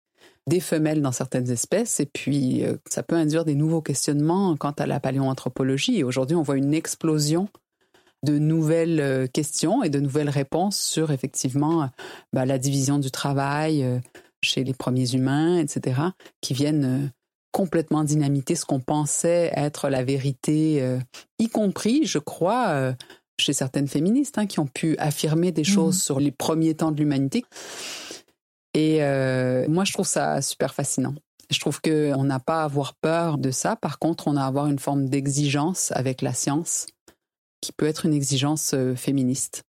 [0.47, 4.71] des femelles dans certaines espèces, et puis euh, ça peut induire des nouveaux questionnements quant
[4.71, 5.99] à la paléoanthropologie.
[5.99, 7.47] Et aujourd'hui, on voit une explosion
[8.23, 11.89] de nouvelles euh, questions et de nouvelles réponses sur effectivement
[12.33, 13.99] bah, la division du travail euh,
[14.43, 16.01] chez les premiers humains, etc.,
[16.41, 17.11] qui viennent
[17.51, 20.97] complètement dynamiter ce qu'on pensait être la vérité,
[21.37, 22.95] y compris, je crois,
[23.37, 25.65] chez certaines féministes hein, qui ont pu affirmer des mmh.
[25.65, 27.43] choses sur les premiers temps de l'humanité.
[28.73, 31.15] Et euh, moi, je trouve ça super fascinant.
[31.49, 33.75] Je trouve qu'on n'a pas à avoir peur de ça.
[33.75, 36.87] Par contre, on a à avoir une forme d'exigence avec la science
[37.61, 39.63] qui peut être une exigence euh, féministe.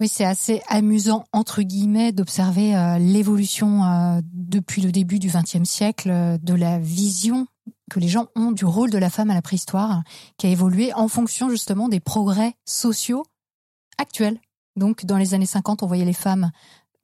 [0.00, 6.38] Oui, c'est assez amusant, entre guillemets, d'observer euh, l'évolution depuis le début du XXe siècle
[6.40, 7.48] de la vision
[7.90, 10.02] que les gens ont du rôle de la femme à la préhistoire,
[10.36, 13.24] qui a évolué en fonction justement des progrès sociaux
[13.98, 14.38] actuels.
[14.76, 16.50] Donc, dans les années 50, on voyait les femmes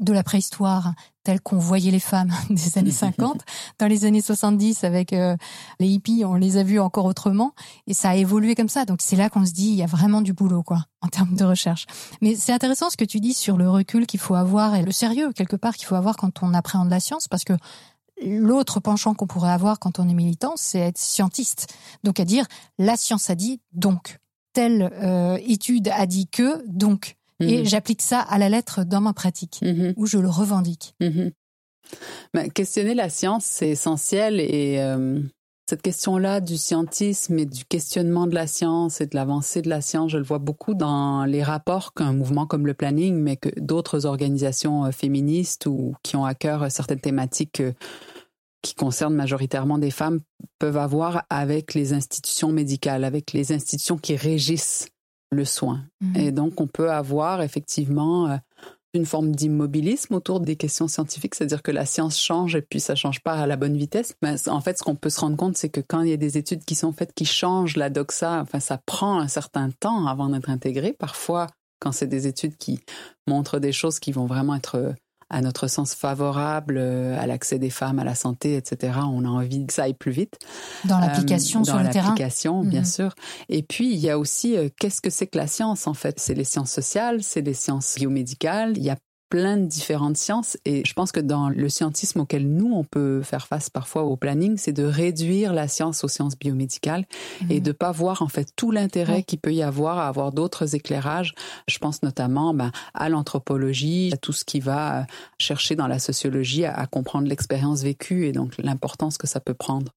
[0.00, 3.42] de la préhistoire telle qu'on voyait les femmes des années 50.
[3.78, 5.36] Dans les années 70, avec euh,
[5.80, 7.54] les hippies, on les a vues encore autrement.
[7.86, 8.84] Et ça a évolué comme ça.
[8.84, 11.34] Donc c'est là qu'on se dit, il y a vraiment du boulot, quoi, en termes
[11.34, 11.86] de recherche.
[12.20, 14.92] Mais c'est intéressant ce que tu dis sur le recul qu'il faut avoir et le
[14.92, 17.54] sérieux, quelque part, qu'il faut avoir quand on appréhende la science, parce que
[18.24, 21.74] l'autre penchant qu'on pourrait avoir quand on est militant, c'est être scientiste.
[22.04, 22.46] Donc à dire,
[22.78, 24.18] la science a dit, donc.
[24.52, 27.16] Telle euh, étude a dit que, donc.
[27.40, 27.64] Et mhm.
[27.64, 29.94] j'applique ça à la lettre dans ma pratique, mhm.
[29.96, 30.94] où je le revendique.
[31.00, 31.32] Mhm.
[32.32, 35.20] Ben, questionner la science, c'est essentiel et euh,
[35.68, 39.80] cette question-là du scientisme et du questionnement de la science et de l'avancée de la
[39.80, 43.48] science, je le vois beaucoup dans les rapports qu'un mouvement comme le planning, mais que
[43.60, 47.72] d'autres organisations euh, féministes ou qui ont à cœur certaines thématiques euh,
[48.62, 50.20] qui concernent majoritairement des femmes
[50.58, 54.86] peuvent avoir avec les institutions médicales, avec les institutions qui régissent
[55.34, 55.84] le soin.
[56.00, 56.16] Mhm.
[56.16, 58.36] Et donc, on peut avoir effectivement euh,
[58.94, 62.94] une forme d'immobilisme autour des questions scientifiques, c'est-à-dire que la science change et puis ça
[62.94, 64.14] change pas à la bonne vitesse.
[64.22, 66.16] Mais en fait, ce qu'on peut se rendre compte, c'est que quand il y a
[66.16, 70.06] des études qui sont faites qui changent la doxa, enfin, ça prend un certain temps
[70.06, 70.92] avant d'être intégré.
[70.92, 71.48] Parfois,
[71.80, 72.80] quand c'est des études qui
[73.26, 74.94] montrent des choses qui vont vraiment être
[75.30, 78.98] à notre sens favorable euh, à l'accès des femmes à la santé, etc.
[79.02, 80.38] On a envie que ça aille plus vite.
[80.84, 82.08] Dans l'application euh, sur le terrain.
[82.08, 82.86] Dans l'application, bien mhm.
[82.86, 83.14] sûr.
[83.48, 86.20] Et puis, il y a aussi, euh, qu'est-ce que c'est que la science, en fait?
[86.20, 88.76] C'est les sciences sociales, c'est les sciences biomédicales.
[88.76, 88.96] Il y a
[89.34, 93.20] plein de différentes sciences et je pense que dans le scientisme auquel nous on peut
[93.20, 97.04] faire face parfois au planning, c'est de réduire la science aux sciences biomédicales
[97.50, 97.60] et mhm.
[97.60, 101.34] de pas voir en fait tout l'intérêt qu'il peut y avoir à avoir d'autres éclairages.
[101.66, 105.04] Je pense notamment ben, à l'anthropologie, à tout ce qui va euh,
[105.38, 109.90] chercher dans la sociologie à comprendre l'expérience vécue et donc l'importance que ça peut prendre.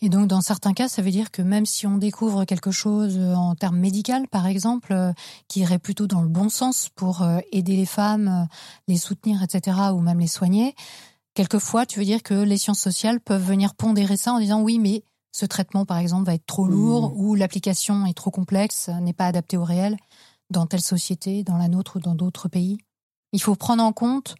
[0.00, 3.16] Et donc, dans certains cas, ça veut dire que même si on découvre quelque chose
[3.18, 5.12] euh, en termes médical, par exemple, euh,
[5.48, 8.48] qui irait plutôt dans le bon sens pour euh, aider les femmes,
[8.86, 10.74] les soutenir, etc., ou même les soigner,
[11.34, 14.78] quelquefois, tu veux dire que les sciences sociales peuvent venir pondérer ça en disant oui,
[14.78, 17.20] mais ce traitement, par exemple, va être trop lourd mmh.
[17.20, 19.96] ou l'application est trop complexe, n'est pas adaptée au réel
[20.50, 22.78] dans telle société, dans la nôtre ou dans d'autres pays.
[23.32, 24.34] Il faut prendre en compte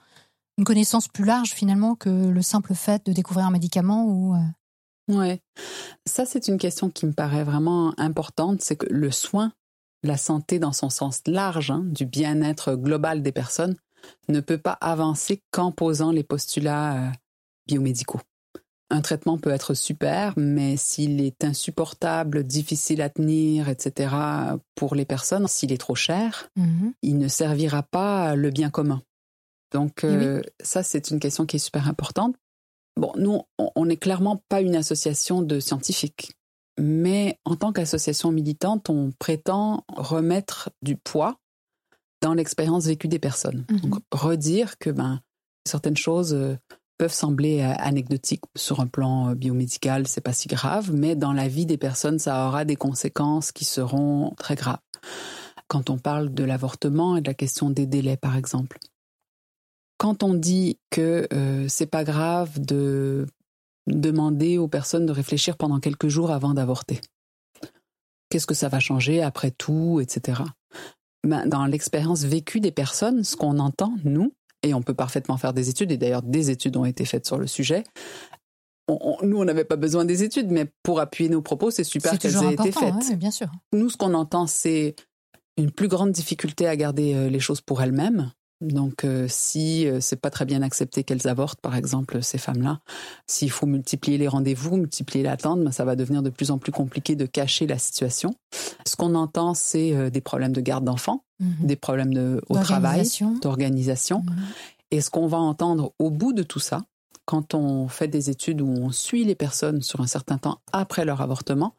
[0.57, 4.35] une connaissance plus large finalement que le simple fait de découvrir un médicament ou
[5.09, 5.41] Ouais.
[6.07, 8.61] Ça, c'est une question qui me paraît vraiment importante.
[8.61, 9.53] C'est que le soin,
[10.03, 13.77] la santé dans son sens large, hein, du bien-être global des personnes,
[14.29, 17.11] ne peut pas avancer qu'en posant les postulats euh,
[17.67, 18.21] biomédicaux.
[18.91, 24.15] Un traitement peut être super, mais s'il est insupportable, difficile à tenir, etc.,
[24.75, 26.93] pour les personnes, s'il est trop cher, mm-hmm.
[27.03, 29.03] il ne servira pas le bien commun.
[29.73, 32.35] Donc, euh, ça, c'est une question qui est super importante
[32.99, 36.33] Bon, nous, on n'est clairement pas une association de scientifiques,
[36.81, 41.37] mais en tant qu'association militante, on prétend remettre du poids
[42.23, 43.65] dans l'expérience vécue des personnes.
[43.71, 43.81] Mhm.
[43.81, 45.21] Donc, redire que ben,
[45.65, 46.57] certaines choses euh,
[46.99, 51.33] peuvent sembler euh, anecdotiques sur un plan euh, biomédical, c'est pas si grave, mais dans
[51.33, 54.81] la vie des personnes, ça aura des conséquences qui seront très graves.
[55.69, 58.79] Quand on parle de l'avortement et de la question des délais, par exemple,
[59.99, 63.27] quand on dit que euh, c'est pas grave de
[63.87, 67.01] demander aux personnes de réfléchir pendant quelques jours avant d'avorter,
[68.31, 70.43] qu'est-ce que ça va changer après tout, etc.
[71.27, 74.33] Ben, dans l'expérience vécue des personnes, ce qu'on entend, nous,
[74.63, 77.39] et on peut parfaitement faire des études, et d'ailleurs des études ont été faites sur
[77.39, 77.85] le sujet,
[79.23, 82.43] nous, on n'avait pas besoin des études, mais pour appuyer nos propos, c'est super qu'elles
[82.43, 83.19] aient été faites.
[83.19, 83.49] bien sûr.
[83.73, 84.97] Nous, ce qu'on entend, c'est
[85.57, 90.01] une plus grande difficulté à garder euh, les choses pour elles-mêmes, donc, euh, si euh,
[90.01, 92.81] c'est pas très bien accepté qu'elles avortent, par exemple, ces femmes-là,
[93.27, 96.73] s'il faut multiplier les rendez-vous, multiplier l'attente, ben, ça va devenir de plus en plus
[96.73, 98.35] compliqué de cacher la situation.
[98.85, 101.67] Ce qu'on entend, c'est euh, des problèmes de garde d'enfants, mhm.
[101.67, 103.09] des problèmes de, au travail,
[103.41, 104.23] d'organisation.
[104.23, 104.37] Mhm.
[104.91, 106.83] Et ce qu'on va entendre au bout de tout ça,
[107.27, 111.05] quand on fait des études où on suit les personnes sur un certain temps après
[111.05, 111.75] leur avortement,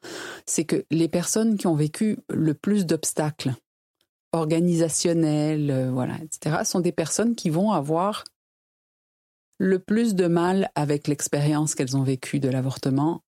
[0.45, 3.53] c'est que les personnes qui ont vécu le plus d'obstacles
[4.31, 8.23] organisationnelles, euh, voilà, etc., sont des personnes qui vont avoir
[9.57, 13.23] le plus de mal avec l'expérience qu'elles ont vécue de l'avortement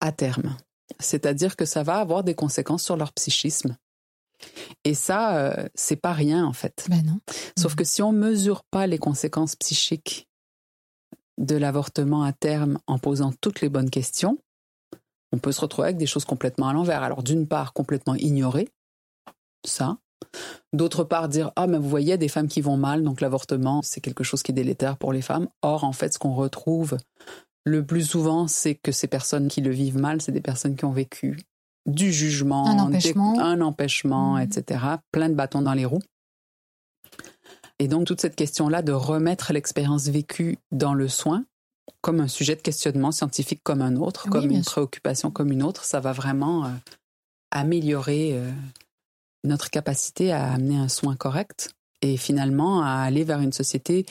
[0.00, 0.56] à terme.
[0.98, 3.76] C'est-à-dire que ça va avoir des conséquences sur leur psychisme.
[4.84, 6.86] Et ça, euh, c'est pas rien en fait.
[6.88, 7.20] Ben non.
[7.58, 10.28] Sauf que si on mesure pas les conséquences psychiques
[11.36, 14.38] de l'avortement à terme en posant toutes les bonnes questions,
[15.32, 17.02] on peut se retrouver avec des choses complètement à l'envers.
[17.02, 18.70] Alors d'une part, complètement ignorer
[19.64, 19.98] ça,
[20.72, 24.00] D'autre part, dire ah mais vous voyez des femmes qui vont mal, donc l'avortement c'est
[24.00, 25.48] quelque chose qui est délétère pour les femmes.
[25.62, 26.96] Or en fait, ce qu'on retrouve
[27.64, 30.84] le plus souvent, c'est que ces personnes qui le vivent mal, c'est des personnes qui
[30.84, 31.38] ont vécu
[31.86, 34.42] du jugement, un empêchement, un empêchement mmh.
[34.42, 34.84] etc.
[35.12, 36.02] Plein de bâtons dans les roues.
[37.78, 41.44] Et donc toute cette question-là de remettre l'expérience vécue dans le soin
[42.02, 45.84] comme un sujet de questionnement scientifique comme un autre, comme une préoccupation comme une autre,
[45.84, 46.68] ça va vraiment euh,
[47.50, 48.50] améliorer euh,
[49.44, 51.70] notre capacité à amener un soin correct
[52.02, 54.06] et finalement à aller vers une société.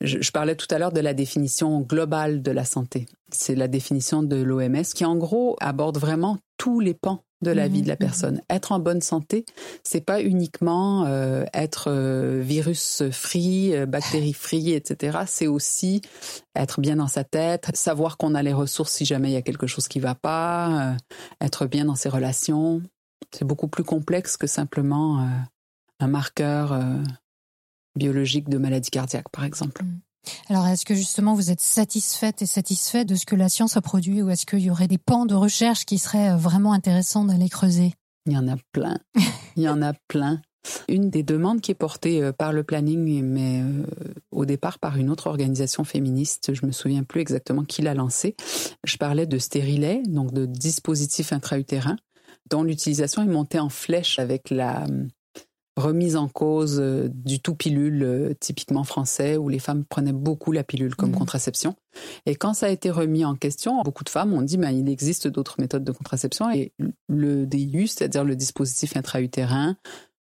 [0.00, 3.06] Je, parlais tout à l'heure de la définition globale de la santé.
[3.30, 7.68] C'est la définition de l'OMS qui, en gros, aborde vraiment tous les pans de la
[7.68, 8.06] vie de la mhm, mhm.
[8.06, 8.40] personne.
[8.50, 9.44] Être en bonne santé,
[9.84, 15.18] c'est pas uniquement euh, être euh, virus free, euh, bactérie free, etc.
[15.26, 16.00] C'est aussi
[16.56, 19.42] être bien dans sa tête, savoir qu'on a les ressources si jamais il y a
[19.42, 20.96] quelque chose qui va pas,
[21.40, 22.82] être bien dans ses relations.
[23.34, 25.26] C'est beaucoup plus complexe que simplement euh,
[25.98, 27.02] un marqueur euh,
[27.96, 29.82] biologique de maladie cardiaque, par exemple.
[29.82, 30.00] Mm.
[30.48, 33.80] Alors, est-ce que justement vous êtes satisfaite et satisfait de ce que la science a
[33.80, 37.24] produit ou est-ce qu'il y aurait des pans de recherche qui seraient euh, vraiment intéressants
[37.24, 37.94] d'aller creuser?
[38.26, 38.98] Il y en a plein.
[39.56, 40.40] Il y en a plein.
[40.88, 43.62] Une des demandes qui est portée par le planning, mais
[44.30, 48.34] au départ par une autre organisation féministe, je me souviens plus exactement qui l'a lancé.
[48.82, 51.96] Je parlais de stérilet, donc de dispositifs intra-utérins,
[52.50, 54.86] dont l'utilisation est montée en flèche avec la
[55.76, 60.52] remise en cause euh, du tout pilule euh, typiquement français où les femmes prenaient beaucoup
[60.52, 61.16] la pilule comme mmh.
[61.16, 61.74] contraception.
[62.26, 64.88] Et quand ça a été remis en question, beaucoup de femmes ont dit ben, il
[64.88, 66.72] existe d'autres méthodes de contraception et
[67.08, 69.76] le DIU, c'est-à-dire le dispositif intra-utérin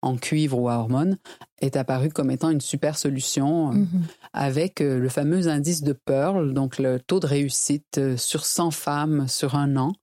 [0.02, 1.18] en cuivre ou à hormones,
[1.62, 3.88] est apparu comme étant une super solution euh, mmh.
[4.34, 9.56] avec le fameux indice de Pearl, donc le taux de réussite sur 100 femmes sur
[9.56, 9.94] un an,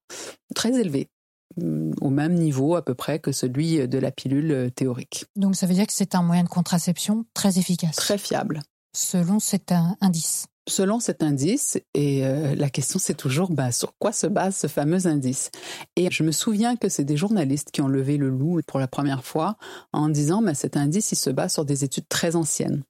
[0.54, 1.08] très élevé
[1.56, 5.26] au même niveau à peu près que celui de la pilule théorique.
[5.36, 7.96] Donc ça veut dire que c'est un moyen de contraception très efficace.
[7.96, 8.62] Très fiable.
[8.94, 10.46] Selon cet indice.
[10.68, 14.66] Selon cet indice, et euh, la question c'est toujours bah, sur quoi se base ce
[14.66, 15.50] fameux indice?
[15.96, 18.86] Et je me souviens que c'est des journalistes qui ont levé le loup pour la
[18.86, 19.56] première fois
[19.92, 22.84] en disant bah, cet indice il se base sur des études très anciennes.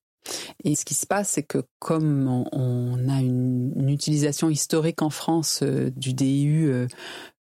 [0.65, 5.61] Et ce qui se passe, c'est que comme on, a une, utilisation historique en France
[5.63, 6.87] euh, du DIU euh,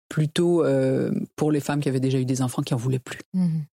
[0.08, 3.20] plutôt euh, pour les femmes qui avaient déjà eu des enfants qui en voulaient plus.
[3.34, 3.64] Mhm.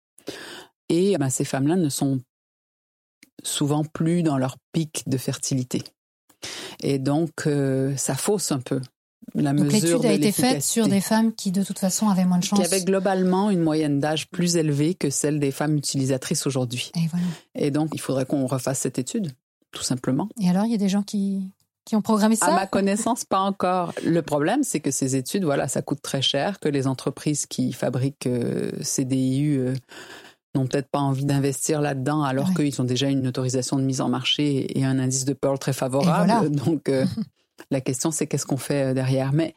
[0.88, 2.20] Et ben, ces femmes-là ne sont
[3.42, 5.82] souvent plus dans leur pic de fertilité.
[6.82, 8.80] Et donc, euh, ça fausse un peu
[9.34, 12.38] la donc l'étude a été faite sur des femmes qui de toute façon avaient moins
[12.38, 12.58] de chance.
[12.58, 16.90] Qui avaient globalement une moyenne d'âge plus élevée que celle des femmes utilisatrices aujourd'hui.
[16.96, 17.26] Et, voilà.
[17.54, 19.32] Et donc il faudrait qu'on refasse cette étude,
[19.70, 20.28] tout simplement.
[20.40, 21.50] Et alors il y a des gens qui,
[21.84, 23.92] qui ont programmé ça À ma connaissance, pas encore.
[24.04, 27.72] Le problème, c'est que ces études, voilà, ça coûte très cher, que les entreprises qui
[27.72, 29.74] fabriquent euh, ces DIU euh,
[30.54, 34.08] n'ont peut-être pas envie d'investir là-dedans, alors qu'ils ont déjà une autorisation de mise en
[34.08, 36.50] marché et un indice de Pearl très favorable.
[36.64, 37.04] Donc, euh,
[37.70, 39.32] la question, c'est qu'est-ce qu'on fait derrière?
[39.32, 39.54] Mais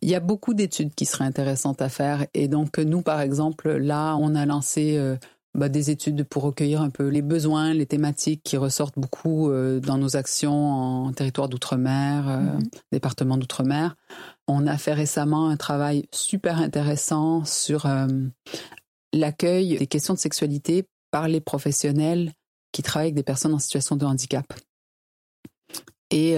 [0.00, 2.26] il y a beaucoup d'études qui seraient intéressantes à faire.
[2.32, 5.16] Et donc, nous, par exemple, là, on a lancé
[5.56, 9.80] bah, des études pour recueillir un peu les besoins, les thématiques qui ressortent beaucoup euh,
[9.80, 12.62] dans nos actions en territoire d'outre-mer, euh, mhm.
[12.92, 13.96] département d'outre-mer.
[14.48, 18.06] On a fait récemment un travail super intéressant sur euh,
[19.14, 22.32] l'accueil des questions de sexualité par les professionnels
[22.72, 24.52] qui travaillent avec des personnes en situation de handicap.
[26.10, 26.36] Et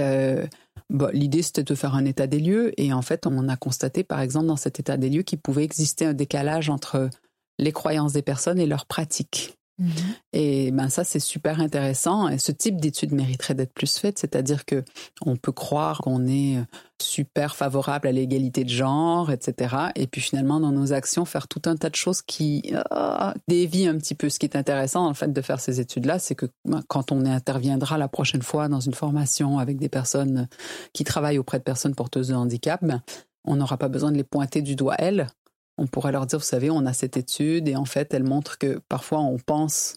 [0.88, 2.72] bah, l'idée, c'était de faire un état des lieux.
[2.80, 5.64] Et en fait, on a constaté, par exemple, dans cet état des lieux, qu'il pouvait
[5.64, 7.10] exister un décalage entre
[7.58, 9.58] les croyances des personnes et leurs pratiques.
[9.78, 9.90] Mhm.
[10.32, 14.64] Et ben ça c'est super intéressant et ce type d'étude mériterait d'être plus faite, c'est-à-dire
[14.64, 14.84] que
[15.24, 16.64] on peut croire qu'on est euh,
[17.00, 19.76] super favorable à l'égalité de genre, etc.
[19.94, 23.86] Et puis finalement dans nos actions faire tout un tas de choses qui euh, dévient
[23.86, 24.28] un petit peu.
[24.28, 27.24] Ce qui est intéressant en fait de faire ces études-là, c'est que ben, quand on
[27.24, 30.48] interviendra la prochaine fois dans une formation avec des personnes
[30.92, 33.00] qui travaillent auprès de personnes porteuses de handicap, ben,
[33.44, 35.28] on n'aura pas besoin de les pointer du doigt elles,
[35.78, 38.58] on pourrait leur dire, vous savez, on a cette étude et en fait, elle montre
[38.58, 39.96] que parfois on pense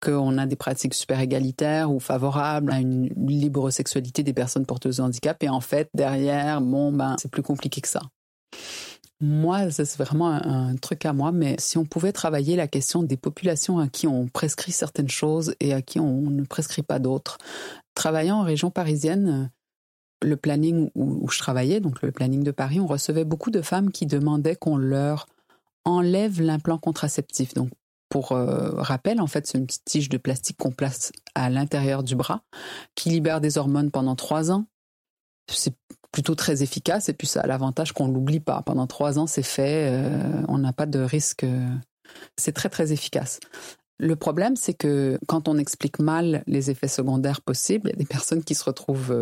[0.00, 4.98] qu'on a des pratiques super égalitaires ou favorables à une libre sexualité des personnes porteuses
[4.98, 8.02] de handicap et en fait, derrière, bon, ben, c'est plus compliqué que ça.
[9.20, 13.16] Moi, c'est vraiment un, truc à moi, mais si on pouvait travailler la question des
[13.16, 17.38] populations à qui on prescrit certaines choses et à qui on ne prescrit pas d'autres.
[17.94, 19.50] Travaillant en région parisienne,
[20.22, 23.90] le planning où, je travaillais, donc le planning de Paris, on recevait beaucoup de femmes
[23.90, 25.26] qui demandaient qu'on leur
[25.84, 27.54] enlève l'implant contraceptif.
[27.54, 27.70] Donc,
[28.08, 32.02] pour euh, rappel, en fait, c'est une petite tige de plastique qu'on place à l'intérieur
[32.02, 32.42] du bras,
[32.94, 34.66] qui libère des hormones pendant trois ans.
[35.50, 35.74] C'est
[36.10, 38.62] plutôt très efficace et puis ça a l'avantage qu'on l'oublie pas.
[38.62, 41.44] Pendant trois ans, c'est fait, euh, on n'a pas de risque.
[41.44, 41.68] Euh,
[42.36, 43.40] c'est très très efficace.
[43.98, 47.98] Le problème, c'est que quand on explique mal les effets secondaires possibles, il y a
[47.98, 49.12] des personnes qui se retrouvent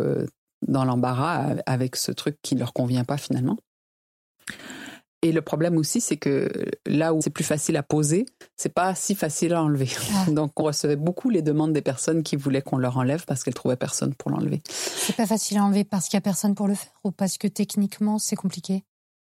[0.65, 3.57] dans l'embarras avec ce truc qui ne leur convient pas finalement.
[5.23, 6.49] Et le problème aussi, c'est que
[6.85, 9.89] là où c'est plus facile à poser, c'est pas si facile à enlever.
[10.13, 10.25] Ah.
[10.31, 13.55] Donc, on recevait beaucoup les demandes des personnes qui voulaient qu'on leur enlève parce qu'elles
[13.55, 14.61] trouvaient personne pour l'enlever.
[14.67, 17.37] C'est pas facile à enlever parce qu'il y a personne pour le faire ou parce
[17.37, 18.83] que techniquement c'est compliqué?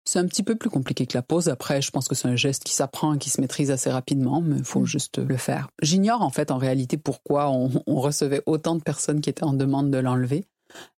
[0.04, 1.48] C'est un petit peu plus compliqué que la pose.
[1.48, 4.40] Après, je pense que c'est un geste qui s'apprend et qui se maîtrise assez rapidement,
[4.40, 4.86] mais il faut mm.
[4.86, 5.68] juste le faire.
[5.82, 9.90] J'ignore en fait en réalité pourquoi on recevait autant de personnes qui étaient en demande
[9.90, 10.44] de l'enlever.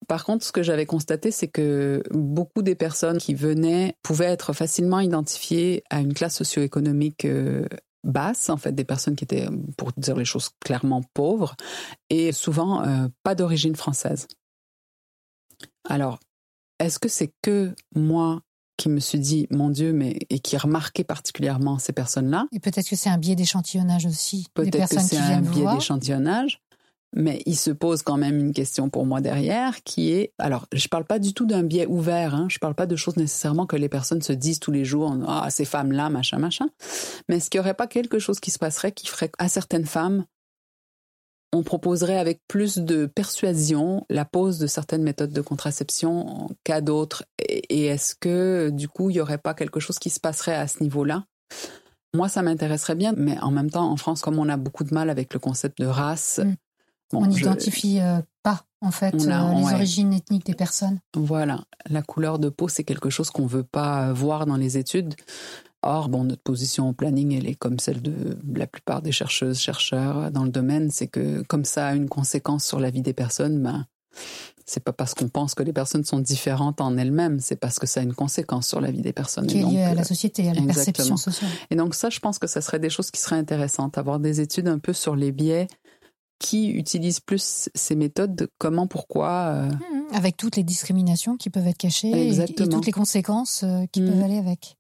[0.08, 4.52] Par contre, ce que j'avais constaté, c'est que beaucoup des personnes qui venaient pouvaient être
[4.52, 7.66] facilement identifiées à une classe socio-économique euh,
[8.04, 11.54] basse, en fait, des personnes qui étaient, pour dire les choses clairement, pauvres,
[12.08, 14.26] et souvent euh, pas d'origine française.
[15.88, 16.18] Alors,
[16.78, 18.40] est-ce que c'est que moi
[18.76, 22.46] qui me suis dit, mon Dieu, mais et qui remarquait particulièrement ces personnes-là?
[22.52, 24.46] Et peut-être que c'est un biais d'échantillonnage aussi.
[24.54, 26.62] Peut-être que c'est un biais d'échantillonnage.
[27.12, 30.86] Mais il se pose quand même une question pour moi derrière qui est, alors je
[30.86, 33.76] parle pas du tout d'un biais ouvert, hein, je parle pas de choses nécessairement que
[33.76, 36.68] les personnes se disent tous les jours, ah ces femmes-là, machin, machin.
[37.28, 39.86] Mais est-ce qu'il y aurait pas quelque chose qui se passerait qui ferait à certaines
[39.86, 40.24] femmes,
[41.52, 47.24] on proposerait avec plus de persuasion la pose de certaines méthodes de contraception qu'à d'autres?
[47.40, 50.68] Et, est-ce que du coup il y aurait pas quelque chose qui se passerait à
[50.68, 51.24] ce niveau-là?
[52.14, 54.92] Moi, ça m'intéresserait bien, mais en même temps, en France, comme on a beaucoup de
[54.92, 56.54] mal avec le concept de race, mm
[57.12, 61.00] on n'identifie euh, pas en fait euh, les origines ethniques des personnes.
[61.14, 64.78] Voilà, la couleur de peau c'est quelque chose qu'on veut pas euh, voir dans les
[64.78, 65.14] études.
[65.82, 69.58] Or, bon, notre position au planning, elle est comme celle de la plupart des chercheuses,
[69.58, 73.14] chercheurs dans le domaine, c'est que comme ça a une conséquence sur la vie des
[73.14, 73.86] personnes, ben,
[74.70, 77.86] c'est pas parce qu'on pense que les personnes sont différentes en elles-mêmes, c'est parce que
[77.86, 79.46] ça a une conséquence sur la vie des personnes.
[79.46, 81.50] Qui est liée à la société, à la perception sociale.
[81.70, 84.40] Et donc ça, je pense que ça serait des choses qui seraient intéressantes, avoir des
[84.40, 85.66] études un peu sur les biais
[86.40, 89.30] qui utilise plus ces méthodes, comment, pourquoi.
[89.30, 89.68] Euh.
[89.68, 94.00] Mmh, avec toutes les discriminations qui peuvent être cachées et, toutes les conséquences euh, qui
[94.00, 94.22] peuvent mmh.
[94.24, 94.76] aller avec.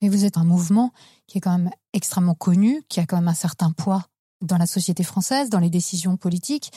[0.00, 0.92] Mais vous êtes un mouvement
[1.26, 4.06] qui est quand même extrêmement connu, qui a quand même un certain poids
[4.40, 6.70] dans la société française, dans les décisions politiques.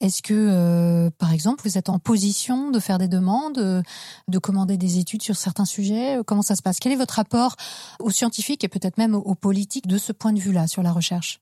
[0.00, 3.82] Est-ce que, euh, par exemple, vous êtes en position de faire des demandes,
[4.28, 6.18] de commander des études sur certains sujets?
[6.24, 6.78] Comment ça se passe?
[6.78, 7.56] Quel est votre rapport
[7.98, 11.40] aux scientifiques et peut-être même aux politiques de ce point de vue-là sur la recherche?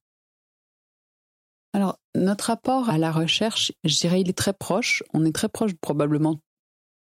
[1.73, 5.03] Alors, notre rapport à la recherche, je dirais, il est très proche.
[5.12, 6.37] On est très proche, probablement,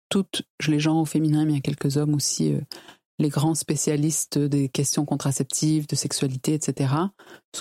[0.09, 2.61] toutes les gens au féminin, mais il y a quelques hommes aussi, euh,
[3.19, 6.95] les grands spécialistes des questions contraceptives, de sexualité, etc.
[6.95, 7.11] A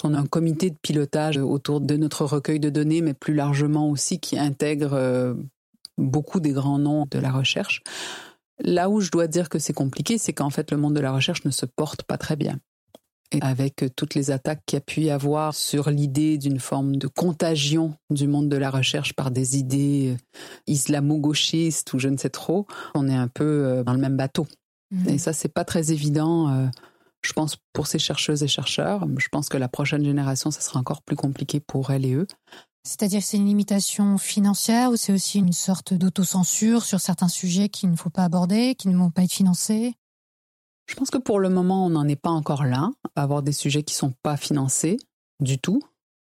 [0.04, 4.38] un comité de pilotage autour de notre recueil de données, mais plus largement aussi, qui
[4.38, 5.34] intègre euh,
[5.98, 7.82] beaucoup des grands noms de la recherche.
[8.60, 11.12] Là où je dois dire que c'est compliqué, c'est qu'en fait, le monde de la
[11.12, 12.60] recherche ne se porte pas très bien
[13.42, 17.08] avec toutes les attaques qu'il y a pu y avoir sur l'idée d'une forme de
[17.08, 22.30] contagion du monde de la recherche par des idées euh, islamo-gauchistes ou je ne sais
[22.30, 24.48] trop, on est un peu euh, dans le même bateau.
[24.92, 25.10] Mhm.
[25.10, 26.68] Et ça, c'est pas très évident, euh,
[27.22, 29.08] je pense, pour ces chercheuses et chercheurs.
[29.18, 32.28] Je pense que la prochaine génération, ça sera encore plus compliqué pour elles et eux.
[32.86, 37.70] C'est-à-dire que c'est une limitation financière ou c'est aussi une sorte d'autocensure sur certains sujets
[37.70, 39.96] qu'il ne faut pas aborder, qui ne vont pas être financés?
[40.88, 43.52] Je pense que pour le moment, on n'en est pas encore là, à avoir des
[43.52, 44.98] sujets qui sont pas financés
[45.40, 45.82] du tout.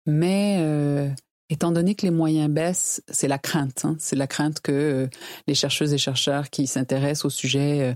[0.06, 1.08] Mais euh,
[1.48, 3.84] étant donné que les moyens baissent, c'est la crainte.
[3.84, 3.96] Hein.
[3.98, 5.08] c'est la crainte que euh,
[5.46, 7.94] les chercheuses et chercheurs qui s'intéressent au sujet euh,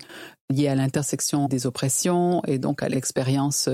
[0.51, 3.69] liés à l'intersection des oppressions et donc à l'expérience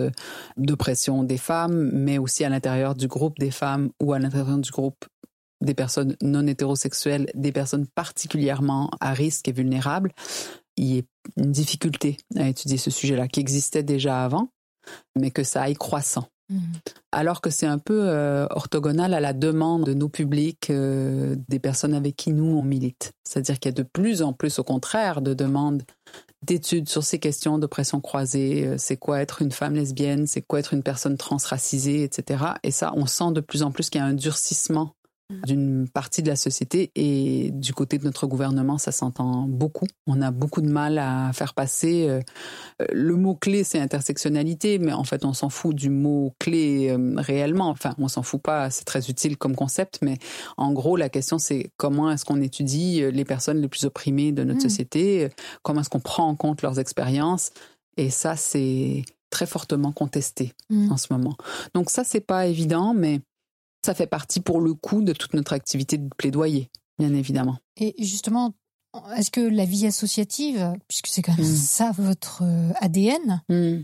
[0.56, 4.70] d'oppression des femmes, mais aussi à l'intérieur du groupe des femmes ou à l'intérieur du
[4.72, 5.04] groupe
[5.60, 10.12] des personnes non hétérosexuelles, des personnes particulièrement à risque et vulnérables,
[10.76, 11.04] y ait
[11.36, 14.50] une difficulté à étudier ce sujet-là, qui existait déjà avant,
[15.16, 16.28] mais que ça aille croissant.
[16.50, 16.58] Mmh.
[17.10, 21.58] Alors que c'est un peu euh, orthogonal à la demande de nos publics, euh, des
[21.58, 23.12] personnes avec qui nous on milite.
[23.24, 25.84] C'est-à-dire qu'il y a de plus en plus, au contraire, de demandes
[26.42, 28.66] d'études sur ces questions d'oppression croisée.
[28.66, 32.44] Euh, c'est quoi être une femme lesbienne C'est quoi être une personne transracisée, etc.
[32.62, 34.93] Et ça, on sent de plus en plus qu'il y a un durcissement
[35.30, 39.86] d'une partie de la société et du côté de notre gouvernement, ça s'entend beaucoup.
[40.06, 42.06] On a beaucoup de mal à faire passer.
[42.08, 42.20] Euh,
[42.92, 47.68] le mot-clé, c'est intersectionnalité, mais en fait, on s'en fout du mot-clé euh, réellement.
[47.68, 50.18] Enfin, on s'en fout pas, c'est très utile comme concept, mais
[50.58, 54.32] en gros, la question, c'est comment est-ce qu'on étudie euh, les personnes les plus opprimées
[54.32, 54.68] de notre mm.
[54.68, 55.28] société,
[55.62, 57.50] comment est-ce qu'on prend en compte leurs expériences.
[57.96, 60.92] Et ça, c'est très fortement contesté mm.
[60.92, 61.36] en ce moment.
[61.72, 63.20] Donc ça, c'est pas évident, mais
[63.84, 67.58] ça fait partie pour le coup de toute notre activité de plaidoyer, bien évidemment.
[67.76, 68.54] Et justement,
[69.16, 71.56] est-ce que la vie associative, puisque c'est quand même mm.
[71.56, 73.82] ça votre euh, ADN, mm.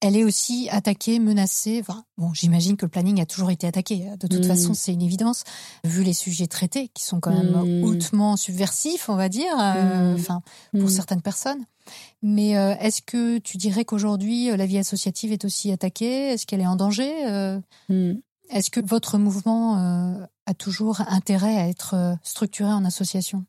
[0.00, 4.06] elle est aussi attaquée, menacée Enfin, bon, j'imagine que le planning a toujours été attaqué.
[4.18, 4.48] De toute mm.
[4.48, 5.44] façon, c'est une évidence,
[5.84, 10.42] vu les sujets traités, qui sont quand même hautement subversifs, on va dire, euh, enfin,
[10.78, 11.64] pour certaines personnes.
[12.22, 16.30] Mais euh, est-ce que tu dirais qu'aujourd'hui, la vie associative est aussi attaquée?
[16.30, 17.58] Est-ce qu'elle est en danger?
[18.50, 23.44] Est-ce que votre mouvement euh, a toujours intérêt à être euh, structuré en association?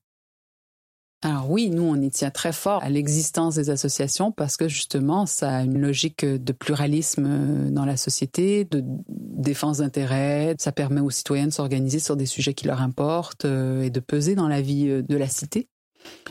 [1.22, 5.26] Alors oui, nous, on y tient très fort à l'existence des associations parce que justement,
[5.26, 10.56] ça a une logique de pluralisme euh, dans la société, de défense d'intérêts.
[10.60, 14.36] Ça permet aux citoyens de s'organiser sur des sujets qui leur importent et de peser
[14.36, 15.70] dans la vie de la cité.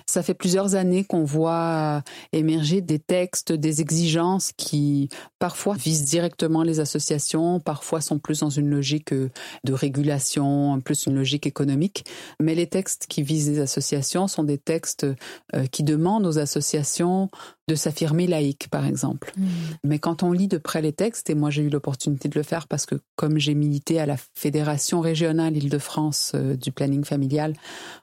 [0.06, 2.02] Ça fait plusieurs années qu'on voit
[2.32, 5.08] émerger des textes, des exigences qui
[5.38, 11.14] parfois visent directement les associations, parfois sont plus dans une logique de régulation, plus une
[11.14, 12.04] logique économique.
[12.40, 15.06] Mais les textes qui visent les associations sont des textes
[15.54, 17.30] euh, qui demandent aux associations
[17.72, 19.32] de s'affirmer laïque, par exemple.
[19.36, 19.46] Mm.
[19.84, 22.42] Mais quand on lit de près les textes, et moi j'ai eu l'opportunité de le
[22.42, 27.54] faire parce que comme j'ai milité à la Fédération régionale Île-de-France euh, du planning familial,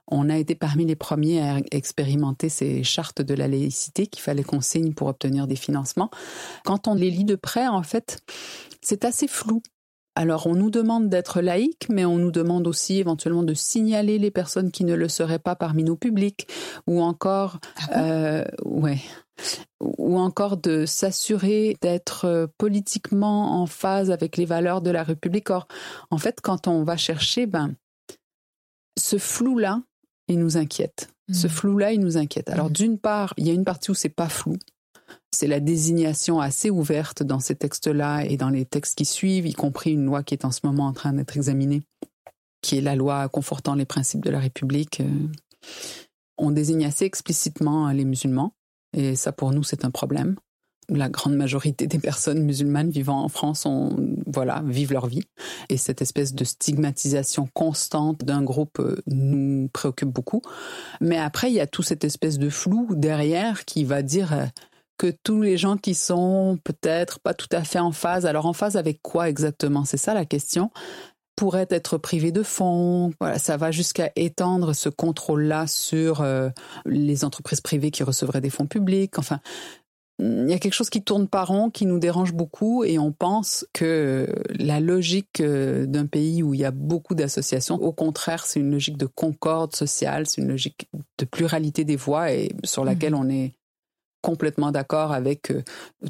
[0.07, 4.43] on a été parmi les premiers à expérimenter ces chartes de la laïcité qu'il fallait
[4.43, 6.09] qu'on signe pour obtenir des financements.
[6.65, 8.21] Quand on les lit de près, en fait,
[8.81, 9.61] c'est assez flou.
[10.15, 14.31] Alors on nous demande d'être laïque, mais on nous demande aussi éventuellement de signaler les
[14.31, 16.45] personnes qui ne le seraient pas parmi nos publics,
[16.87, 17.59] ou encore,
[17.91, 18.99] Ah euh, ouais,
[19.79, 25.49] ou encore de s'assurer d'être euh, politiquement en phase avec les valeurs de la République.
[25.49, 25.67] Or,
[26.11, 27.73] en fait, quand on va chercher, ben,
[28.97, 29.81] ce flou-là,
[30.27, 31.09] il nous inquiète.
[31.31, 31.49] Ce Mm.
[31.49, 32.49] flou-là, il nous inquiète.
[32.49, 32.73] Alors, Mm.
[32.73, 34.55] d'une part, il y a une partie où c'est pas flou.
[35.31, 39.53] C'est la désignation assez ouverte dans ces textes-là et dans les textes qui suivent, y
[39.53, 41.81] compris une loi qui est en ce moment en train d'être examinée,
[42.61, 45.01] qui est la loi confortant les principes de la République.
[45.01, 45.27] Euh,
[46.41, 48.53] On désigne assez explicitement les musulmans,
[48.93, 50.35] et ça pour nous c'est un problème.
[50.89, 53.67] La grande majorité des personnes musulmanes vivant en France
[54.25, 55.23] voilà, vivent leur vie.
[55.69, 60.41] Et cette espèce de stigmatisation constante d'un groupe euh, nous préoccupe beaucoup.
[60.99, 64.45] Mais après, il y a tout cette espèce de flou derrière qui va dire euh,
[64.97, 68.53] que tous les gens qui sont peut-être pas tout à fait en phase, alors en
[68.53, 69.85] phase avec quoi exactement?
[69.85, 70.71] C'est ça la question
[71.39, 73.11] pourraient être privés de fonds.
[73.21, 76.49] Voilà, ça va jusqu'à étendre ce contrôle-là sur euh,
[76.85, 79.17] les entreprises privées qui recevraient des fonds publics.
[79.17, 79.39] Enfin,
[80.19, 83.13] il y a quelque chose qui tourne pas rond, qui nous dérange beaucoup, et on
[83.13, 88.45] pense que la logique euh, d'un pays où il y a beaucoup d'associations, au contraire,
[88.45, 92.83] c'est une logique de concorde sociale, c'est une logique de pluralité des voix, et sur
[92.83, 93.53] laquelle on est
[94.21, 95.63] complètement d'accord avec euh,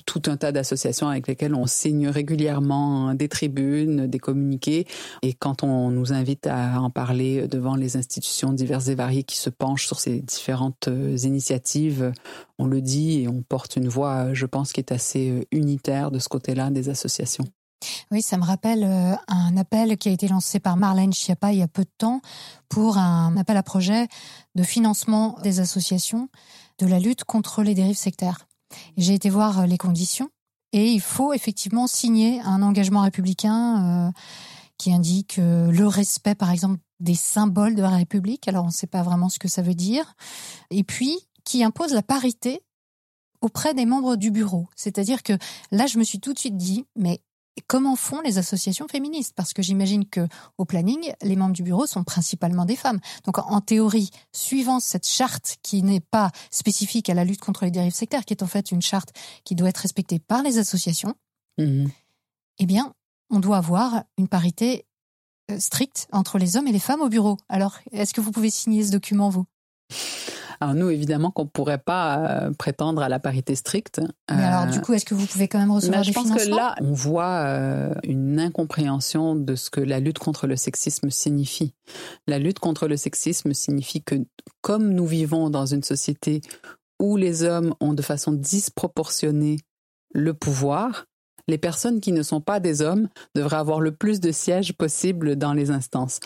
[0.06, 4.88] tout un tas d'associations avec lesquelles on signe régulièrement des tribunes, des communiqués.
[5.22, 9.38] Et quand on nous invite à en parler devant les institutions diverses et variées qui
[9.38, 12.12] se penchent sur ces différentes euh, initiatives,
[12.58, 16.12] on le dit et on porte une voix, je pense, qui est assez euh, unitaire
[16.12, 17.46] de ce côté-là des associations.
[18.12, 21.64] Oui, ça me rappelle un appel qui a été lancé par Marlène Schiappa il y
[21.64, 22.20] a peu de temps
[22.68, 24.08] pour un appel à projet
[24.56, 26.28] de financement des associations
[26.80, 28.48] de la lutte contre les dérives sectaires.
[28.98, 30.30] J'ai été voir euh, les conditions
[30.72, 34.12] et il faut effectivement signer un engagement républicain euh,
[34.78, 38.48] qui indique euh, le respect, par exemple, des symboles de la République.
[38.48, 40.16] Alors on ne sait pas vraiment ce que ça veut dire.
[40.70, 42.62] Et puis qui impose la parité
[43.42, 44.68] auprès des membres du bureau.
[44.76, 45.34] C'est-à-dire que
[45.72, 47.22] là, je me suis tout de suite dit, mais
[47.68, 49.34] comment font les associations féministes?
[49.36, 53.00] Parce que j'imagine que au planning, les membres du bureau sont principalement des femmes.
[53.26, 57.72] Donc en théorie, suivant cette charte qui n'est pas spécifique à la lutte contre les
[57.72, 59.10] dérives sectaires, qui est en fait une charte
[59.44, 61.16] qui doit être respectée par les associations,
[61.58, 61.90] Mhm.
[62.60, 62.94] eh bien,
[63.30, 64.86] on doit avoir une parité
[65.52, 67.38] euh, stricte entre les hommes et les femmes au bureau.
[67.50, 69.46] Alors, est-ce que vous pouvez signer ce document, vous?
[70.62, 74.02] Alors nous, évidemment, qu'on pourrait pas euh, prétendre à la parité stricte.
[74.30, 76.14] Mais alors, Euh, du coup, est-ce que vous pouvez quand même recevoir Mais je des
[76.14, 76.56] pense que financements?
[76.58, 81.74] là, on voit euh, une incompréhension de ce que la lutte contre le sexisme signifie.
[82.28, 84.16] La lutte contre le sexisme signifie que
[84.62, 86.42] comme nous vivons dans une société
[87.00, 89.58] où les hommes ont de façon disproportionnée
[90.14, 91.06] le pouvoir,
[91.48, 95.36] les personnes qui ne sont pas des hommes devraient avoir le plus de sièges possible
[95.36, 96.20] dans les instances.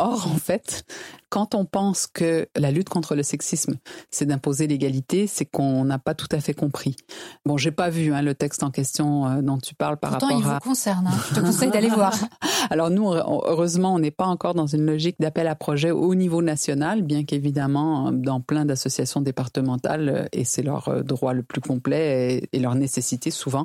[0.00, 0.84] Or, en fait,
[1.30, 3.76] quand on pense que la lutte contre le sexisme,
[4.10, 6.96] c'est d'imposer l'égalité, c'est qu'on n'a pas tout à fait compris.
[7.44, 10.28] Bon, j'ai pas vu hein, le texte en question euh, dont tu parles par Pourtant,
[10.30, 10.60] il rapport vous à.
[10.60, 11.06] concerne.
[11.06, 11.18] hein.
[11.30, 12.14] Je te conseille d'aller voir.
[12.70, 16.42] Alors nous, heureusement, on n'est pas encore dans une logique d'appel à projet au niveau
[16.42, 21.60] national, bien qu'évidemment, dans plein d'associations départementales, euh, et c'est leur euh, droit le plus
[21.60, 23.64] complet et, et leur nécessité souvent,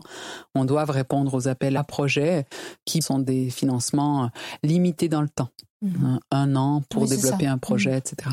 [0.56, 2.46] on doit répondre aux appels à projets
[2.86, 4.28] qui sont des financements euh,
[4.64, 5.50] limités dans le temps.
[5.82, 6.20] Mhm.
[6.32, 7.52] Un, un an pour Oui, développer ça.
[7.58, 8.30] Projet, etc.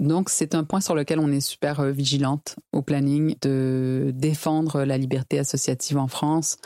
[0.00, 4.82] Donc c'est un point sur lequel on est super euh, vigilante au planning de défendre
[4.84, 6.56] la liberté associative en France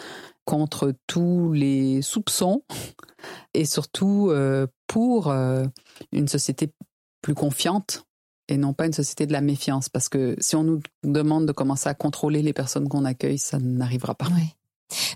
[0.44, 2.62] contre tous les soupçons
[3.54, 5.64] et surtout euh, pour euh,
[6.12, 6.72] une société
[7.22, 8.06] plus confiante
[8.46, 11.52] et non pas une société de la méfiance parce que si on nous demande de
[11.52, 14.28] commencer à contrôler les personnes qu'on accueille, ça n'arrivera pas.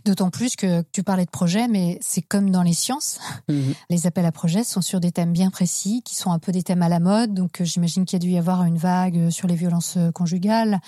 [0.08, 3.18] D'autant plus que tu parlais de projets, mais c'est comme dans les sciences.
[3.50, 3.74] Mhm.
[3.90, 6.62] Les appels à projets sont sur des thèmes bien précis, qui sont un peu des
[6.62, 7.34] thèmes à la mode.
[7.34, 10.10] Donc, euh, j'imagine qu'il y a dû y avoir une vague sur les violences euh,
[10.10, 10.80] conjugales,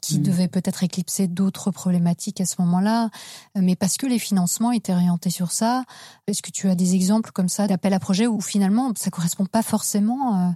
[0.00, 0.22] qui Mhm.
[0.22, 3.06] devait peut-être éclipser d'autres problématiques à ce moment-là.
[3.56, 5.82] Euh, Mais parce que les financements étaient orientés sur ça,
[6.28, 9.46] est-ce que tu as des exemples comme ça d'appels à projets où finalement ça correspond
[9.46, 10.50] pas forcément euh,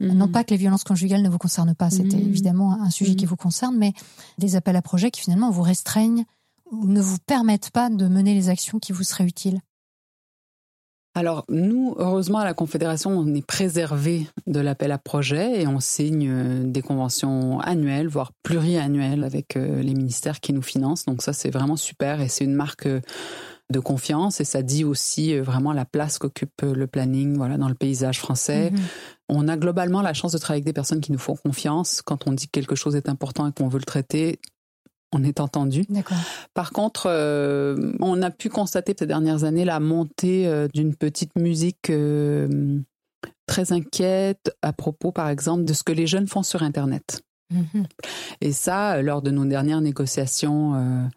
[0.00, 0.32] Non Mhm.
[0.32, 2.28] pas que les violences conjugales ne vous concernent pas, c'était Mhm.
[2.28, 3.16] évidemment un sujet Mhm.
[3.16, 3.92] qui vous concerne, mais
[4.38, 6.24] des appels à projets qui finalement vous restreignent
[6.72, 9.60] ne vous permettent pas de mener les actions qui vous seraient utiles.
[11.14, 15.80] alors nous, heureusement à la Confédération, on est préservé de l'appel à projet et on
[15.80, 21.06] signe euh, des conventions annuelles, voire pluriannuelles avec euh, les ministères qui nous financent.
[21.06, 23.00] Donc ça, c'est vraiment super et c'est une marque euh,
[23.70, 27.74] de confiance et ça dit aussi vraiment la place qu'occupe le planning voilà dans le
[27.74, 28.70] paysage français.
[28.70, 28.78] Mhm.
[29.28, 32.00] On a globalement la chance de travailler avec des personnes qui nous font confiance.
[32.00, 34.40] Quand on dit que quelque chose est important et qu'on veut le traiter,
[35.12, 35.86] on est entendu.
[36.54, 41.36] Par contre, euh, on a pu constater ces dernières années la montée euh, d'une petite
[41.36, 42.78] musique euh,
[43.46, 47.22] très inquiète à propos, par exemple, de ce que les jeunes font sur Internet.
[47.52, 47.86] Mm-hmm.
[48.42, 51.08] Et ça, lors de nos dernières négociations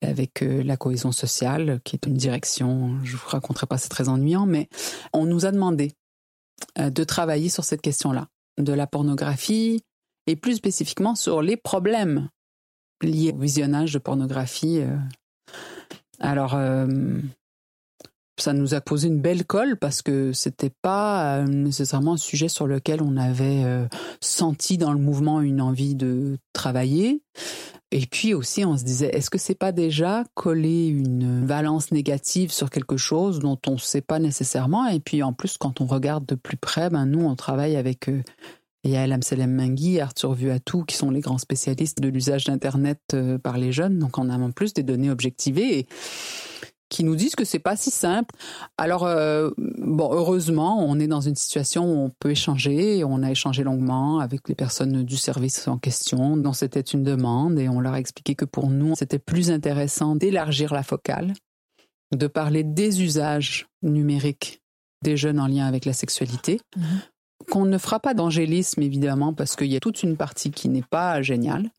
[0.00, 4.46] avec la cohésion sociale, qui est une direction, je vous raconterai pas, c'est très ennuyant,
[4.46, 4.68] mais
[5.12, 5.92] on nous a demandé
[6.78, 9.82] de travailler sur cette question-là, de la pornographie,
[10.26, 12.30] et plus spécifiquement sur les problèmes
[13.04, 14.80] lié au visionnage de pornographie.
[14.80, 14.96] Euh.
[16.20, 16.86] Alors, euh,
[18.38, 22.48] ça nous a posé une belle colle parce que c'était pas euh, nécessairement un sujet
[22.48, 23.64] sur lequel on avait
[24.20, 27.22] senti dans le mouvement une envie de travailler.
[27.92, 32.50] Et puis aussi, on se disait, est-ce que c'est pas déjà coller une valence négative
[32.50, 34.88] sur quelque chose dont on ne sait pas nécessairement?
[34.88, 38.10] Et puis en plus, quand on regarde de plus près, ben nous, on travaille avec
[38.84, 43.00] il y a Amselem Mengui, Arthur Vuatou, qui sont les grands spécialistes de l'usage d'Internet
[43.14, 43.98] euh, par les jeunes.
[43.98, 45.86] Donc, on a en plus des données objectivées et
[46.90, 48.34] qui nous disent que c'est pas si simple.
[48.76, 53.02] Alors, euh, bon, heureusement, on est dans une situation où on peut échanger.
[53.04, 57.58] On a échangé longuement avec les personnes du service en question, dont c'était une demande,
[57.58, 61.32] et on leur a expliqué que pour nous, c'était plus intéressant d'élargir la focale,
[62.14, 64.60] de parler des usages numériques
[65.02, 67.00] des jeunes en lien avec la sexualité, mhm
[67.54, 70.82] qu'on ne fera pas d'angélisme évidemment parce qu'il y a toute une partie qui n'est
[70.82, 71.70] pas géniale.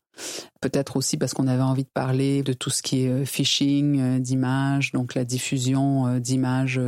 [0.62, 4.00] Peut-être aussi parce qu'on avait envie de parler de tout ce qui est euh, phishing
[4.00, 6.80] euh, d'images, donc la diffusion euh, d'images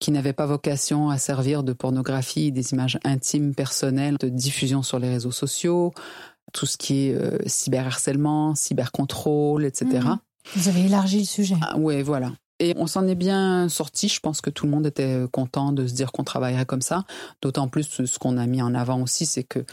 [0.00, 4.98] qui n'avaient pas vocation à servir de pornographie, des images intimes, personnelles, de diffusion sur
[4.98, 5.92] les réseaux sociaux,
[6.54, 9.86] tout ce qui est cyberharcèlement, cybercontrôle, etc.
[10.04, 10.18] Mmh.
[10.56, 11.56] Vous avez élargi le sujet.
[11.60, 12.32] Ah, oui, voilà.
[12.60, 14.08] Et on s'en est bien sorti.
[14.08, 17.04] Je pense que tout le monde était content de se dire qu'on travaillerait comme ça.
[17.42, 19.64] D'autant plus ce qu'on a mis en avant aussi, c'est que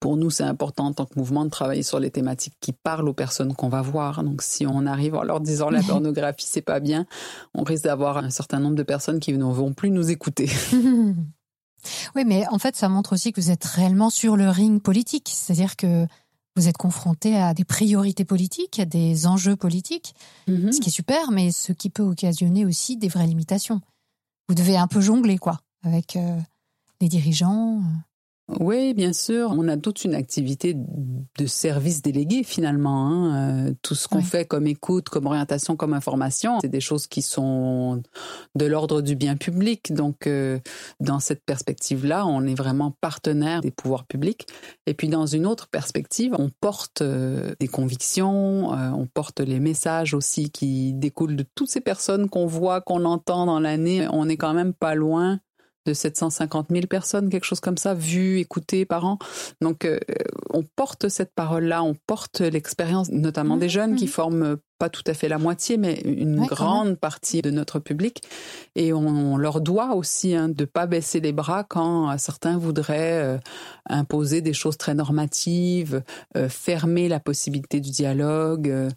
[0.00, 3.08] pour nous, c'est important en tant que mouvement de travailler sur les thématiques qui parlent
[3.08, 4.24] aux personnes qu'on va voir.
[4.24, 7.06] Donc, si on arrive en leur disant la pornographie, c'est pas bien,
[7.54, 10.50] on risque d'avoir un certain nombre de personnes qui ne vont plus nous écouter.
[12.14, 15.30] oui, mais en fait, ça montre aussi que vous êtes réellement sur le ring politique.
[15.32, 16.06] C'est-à-dire que
[16.56, 20.14] vous êtes confronté à des priorités politiques, à des enjeux politiques,
[20.48, 20.72] mhm.
[20.72, 23.80] ce qui est super, mais ce qui peut occasionner aussi des vraies limitations.
[24.48, 26.38] Vous devez un peu jongler, quoi, avec euh,
[27.00, 27.82] les dirigeants.
[28.52, 28.64] Euh.
[28.64, 29.52] Oui, bien sûr.
[29.56, 33.06] On a toute une activité de service délégué finalement.
[33.06, 33.68] Hein.
[33.68, 37.22] Euh, tout ce qu'on fait comme écoute, comme orientation, comme information, c'est des choses qui
[37.22, 38.02] sont
[38.54, 39.92] de l'ordre du bien public.
[39.92, 40.58] Donc, euh,
[41.00, 44.46] dans cette perspective-là, on est vraiment partenaire des pouvoirs publics.
[44.86, 50.14] Et puis, dans une autre perspective, on porte euh, des convictions, on porte les messages
[50.14, 54.06] aussi qui découlent de toutes ces personnes qu'on voit, qu'on entend dans l'année.
[54.10, 55.40] On n'est quand même pas loin
[55.86, 59.18] de 750 000 personnes, quelque chose comme ça, vues, écoutées par an.
[59.60, 59.98] Donc, euh,
[60.50, 64.08] on porte cette parole-là, on porte l'expérience, notamment des mmh, jeunes qui mmh.
[64.08, 68.22] forment pas tout à fait la moitié, mais une grande partie de notre public.
[68.74, 73.38] Et on, leur doit aussi hein, de pas baisser les bras quand certains voudraient euh,
[73.88, 76.02] imposer des choses très normatives,
[76.36, 78.90] euh, fermer la possibilité du dialogue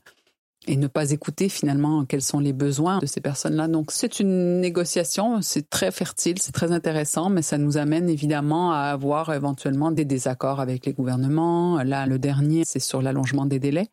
[0.68, 3.68] et ne pas écouter finalement quels sont les besoins de ces personnes-là.
[3.68, 8.72] Donc c'est une négociation, c'est très fertile, c'est très intéressant, mais ça nous amène évidemment
[8.72, 11.82] à avoir éventuellement des désaccords avec les gouvernements.
[11.84, 13.88] Là, le dernier, c'est sur l'allongement des délais,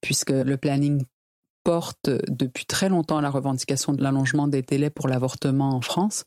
[0.00, 1.04] puisque le planning
[1.64, 6.24] porte depuis très longtemps la revendication de l'allongement des délais pour l'avortement en France,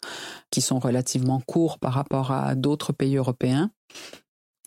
[0.52, 3.72] qui sont relativement courts par rapport à d'autres pays européens.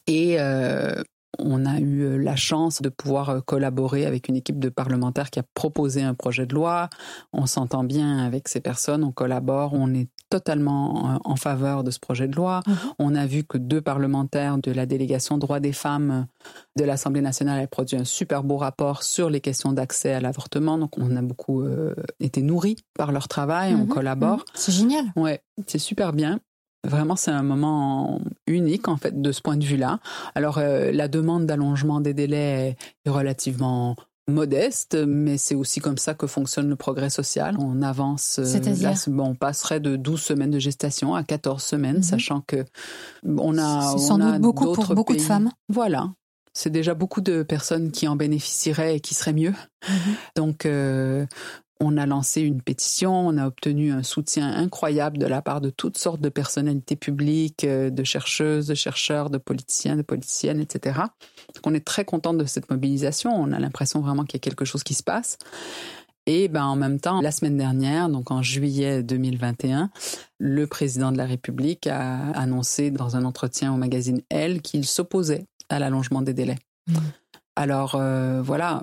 [0.06, 1.02] Et euh,
[1.38, 5.30] on a eu euh, la chance de pouvoir euh, collaborer avec une équipe de parlementaires
[5.30, 6.88] qui a proposé un projet de loi.
[7.32, 11.90] On s'entend bien avec ces personnes, on collabore, on est totalement euh, en faveur de
[11.90, 12.62] ce projet de loi.
[12.66, 12.76] Mhm.
[12.98, 16.26] On a vu que deux parlementaires de la délégation droits des femmes
[16.76, 20.78] de l'Assemblée nationale avaient produit un super beau rapport sur les questions d'accès à l'avortement.
[20.78, 21.64] Donc on a beaucoup
[22.20, 23.88] été nourris par leur travail, on mhm.
[23.88, 24.38] collabore.
[24.38, 24.44] Mhm.
[24.54, 25.04] C'est génial.
[25.16, 26.40] Ouais, c'est super bien.
[26.84, 29.98] Vraiment, c'est un moment unique en fait de ce point de vue-là.
[30.34, 33.96] Alors, euh, la demande d'allongement des délais est relativement
[34.28, 37.56] modeste, mais c'est aussi comme ça que fonctionne le progrès social.
[37.58, 42.02] On avance, euh, bon, on passerait de 12 semaines de gestation à 14 semaines, mhm.
[42.02, 42.64] sachant que
[43.24, 45.50] on a, sans doute beaucoup pour beaucoup de femmes.
[45.68, 46.10] Voilà,
[46.56, 49.54] c'est déjà beaucoup de personnes qui en bénéficieraient et qui seraient mieux.
[49.88, 50.14] Mhm.
[50.36, 51.26] Donc, euh,
[51.78, 55.68] On a lancé une pétition, on a obtenu un soutien incroyable de la part de
[55.68, 61.00] toutes sortes de personnalités publiques, euh, de chercheuses, de chercheurs, de politiciens, de politiciennes, etc.
[61.54, 63.30] Donc on est très content de cette mobilisation.
[63.34, 65.38] On a l'impression vraiment qu'il y a quelque chose qui se passe.
[66.26, 69.90] Et ben, en même temps, la semaine dernière, donc en juillet 2021,
[70.38, 75.46] le président de la République a annoncé dans un entretien au magazine Elle qu'il s'opposait
[75.68, 76.58] à l'allongement des délais.
[76.88, 76.94] Mmh.
[77.54, 78.82] Alors euh, voilà,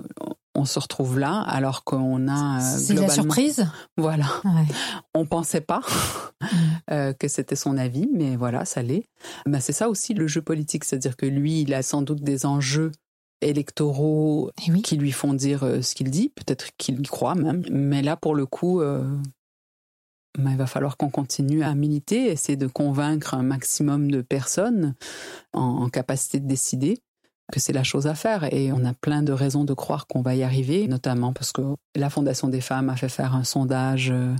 [0.54, 3.66] on se retrouve là alors qu'on a euh, c'est la surprise.
[3.96, 4.66] Voilà, ouais.
[5.14, 6.46] on pensait pas mmh.
[6.90, 9.04] euh, que c'était son avis, mais voilà, ça l'est.
[9.46, 12.46] Ben, c'est ça aussi le jeu politique, c'est-à-dire que lui, il a sans doute des
[12.46, 12.92] enjeux
[13.40, 14.82] électoraux eh oui.
[14.82, 17.64] qui lui font dire euh, ce qu'il dit, peut-être qu'il y croit même.
[17.70, 19.04] Mais là, pour le coup, euh,
[20.38, 24.94] ben, il va falloir qu'on continue à militer, essayer de convaincre un maximum de personnes
[25.52, 27.02] en, en capacité de décider
[27.52, 30.22] que c'est la chose à faire et on a plein de raisons de croire qu'on
[30.22, 31.62] va y arriver, notamment parce que
[31.94, 34.34] la Fondation des femmes a fait faire un sondage euh,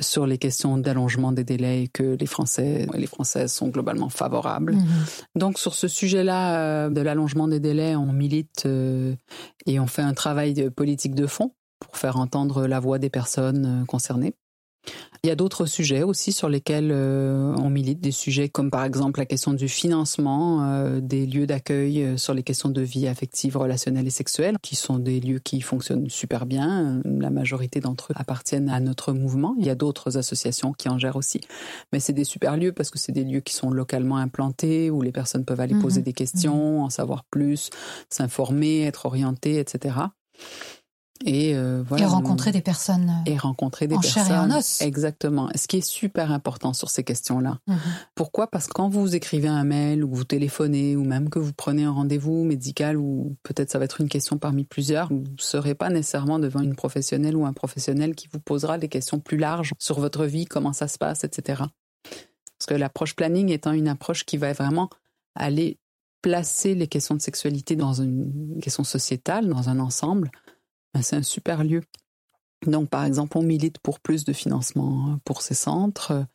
[0.00, 4.08] sur les questions d'allongement des délais et que les Français et les Françaises sont globalement
[4.08, 4.74] favorables.
[4.74, 4.86] Mmh.
[5.36, 9.14] Donc sur ce sujet-là euh, de l'allongement des délais, on milite euh,
[9.66, 13.84] et on fait un travail politique de fond pour faire entendre la voix des personnes
[13.86, 14.34] concernées.
[15.24, 18.84] Il y a d'autres sujets aussi sur lesquels euh, on milite, des sujets comme par
[18.84, 23.08] exemple la question du financement euh, des lieux d'accueil euh, sur les questions de vie
[23.08, 27.00] affective, relationnelle et sexuelle, qui sont des lieux qui fonctionnent super bien.
[27.06, 29.56] La majorité d'entre eux appartiennent à notre mouvement.
[29.58, 31.40] Il y a d'autres associations qui en gèrent aussi.
[31.94, 35.00] Mais c'est des super lieux parce que c'est des lieux qui sont localement implantés, où
[35.00, 37.70] les personnes peuvent aller poser mmh des questions, mmh en savoir plus,
[38.10, 39.94] s'informer, être orientées, etc.
[41.24, 43.08] Et, euh, voilà, et rencontrer des personnes.
[43.08, 44.24] Euh, et rencontrer des en personnes.
[44.26, 44.82] chair et en os.
[44.82, 45.48] Exactement.
[45.54, 47.60] Ce qui est super important sur ces questions-là.
[47.68, 47.78] Mhm.
[48.16, 48.48] Pourquoi?
[48.48, 51.84] Parce que quand vous écrivez un mail ou vous téléphonez ou même que vous prenez
[51.84, 55.76] un rendez-vous médical ou peut-être ça va être une question parmi plusieurs, vous ne serez
[55.76, 59.72] pas nécessairement devant une professionnelle ou un professionnel qui vous posera des questions plus larges
[59.78, 61.62] sur votre vie, comment ça se passe, etc.
[62.58, 64.90] Parce que l'approche planning étant une approche qui va vraiment
[65.36, 65.78] aller
[66.22, 70.30] placer les questions de sexualité dans une question sociétale, dans un ensemble,
[70.94, 71.82] ben, c'est un super lieu.
[72.66, 76.26] Donc, par exemple, on milite pour plus de financement hein, pour ces centres.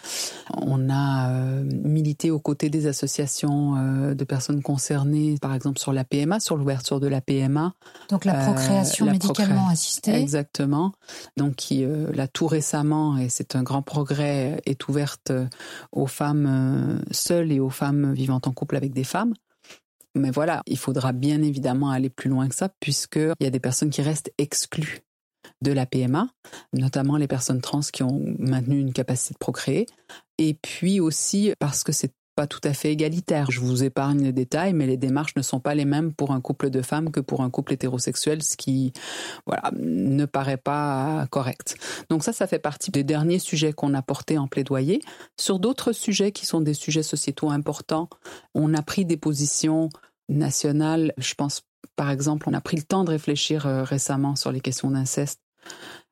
[0.54, 5.94] On a euh, milité aux côtés des associations euh, de personnes concernées, par exemple sur
[5.94, 7.74] la PMA, sur l'ouverture de la PMA.
[8.10, 9.74] Donc la procréation euh, la médicalement procré...
[9.74, 10.14] assistée.
[10.14, 10.94] Exactement.
[11.38, 15.32] Donc qui, euh, là, tout récemment, et c'est un grand progrès, est ouverte
[15.92, 19.34] aux femmes seules et aux femmes vivant en couple avec des femmes.
[20.16, 23.60] Mais voilà, il faudra bien évidemment aller plus loin que ça, puisqu'il y a des
[23.60, 25.02] personnes qui restent exclues
[25.62, 26.28] de la PMA,
[26.74, 29.86] notamment les personnes trans qui ont maintenu une capacité de procréer,
[30.38, 33.52] et puis aussi parce que c'est pas tout à fait égalitaire.
[33.52, 36.40] Je vous épargne les détails, mais les démarches ne sont pas les mêmes pour un
[36.40, 38.94] couple de femmes que pour un couple hétérosexuel, ce qui,
[39.46, 41.76] voilà, ne paraît pas correct.
[42.10, 45.02] Donc ça, ça fait partie des derniers sujets qu'on a portés en plaidoyer.
[45.38, 48.08] Sur d'autres sujets qui sont des sujets sociétaux importants,
[48.56, 49.90] on a pris des positions
[50.30, 51.14] nationales.
[51.18, 51.64] Je pense,
[51.98, 55.42] par exemple, on a pris le temps de réfléchir euh, récemment sur les questions d'inceste,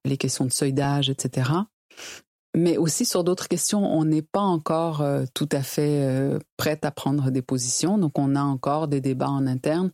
[0.03, 1.51] les questions de seuil d'âge, etc.
[2.57, 6.85] Mais aussi sur d'autres questions, on n'est pas encore euh, tout à fait euh, prête
[6.85, 7.99] à prendre des positions.
[7.99, 9.91] Donc on a encore des débats en interne.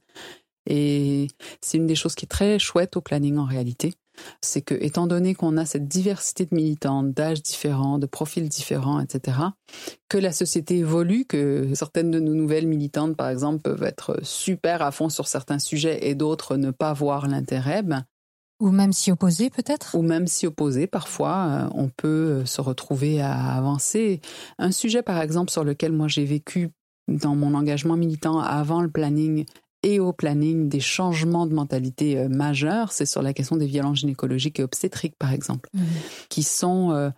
[0.65, 1.27] Et
[1.59, 3.95] c'est une des choses qui est très chouette au planning en réalité.
[4.39, 9.01] C'est que, étant donné qu'on a cette diversité de militants, d'âges différents, de profils différents,
[9.01, 9.39] etc.,
[10.07, 14.83] que la société évolue, que certaines de nos nouvelles militantes, par exemple, peuvent être super
[14.83, 18.05] à fond sur certains sujets et d'autres ne pas voir l'intérêt, ben,
[18.63, 19.95] ou même s'y opposer peut-être?
[19.95, 24.21] Ou même s'y opposer, parfois, euh, on peut euh, se retrouver à avancer.
[24.57, 26.69] Un sujet, par exemple, sur lequel moi j'ai vécu
[27.09, 29.45] dans mon engagement militant avant le planning
[29.83, 33.99] et au planning des changements de mentalité euh, majeurs, c'est sur la question des violences
[33.99, 35.81] gynécologiques et obstétriques, par exemple, mmh.
[36.29, 37.09] qui sont euh,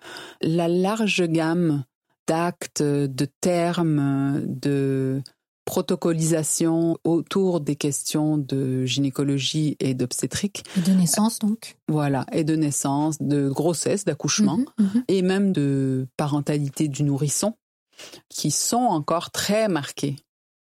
[0.41, 1.83] la large gamme
[2.27, 5.21] d'actes, de termes, de
[5.65, 10.63] protocolisation autour des questions de gynécologie et d'obstétrique.
[10.77, 15.03] Et de naissance donc Voilà, et de naissance, de grossesse, d'accouchement, mmh, mmh.
[15.07, 17.55] et même de parentalité du nourrisson,
[18.29, 20.17] qui sont encore très marqués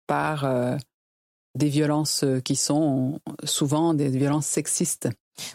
[0.08, 0.78] par euh,
[1.56, 5.10] des violences qui sont souvent des violences sexistes.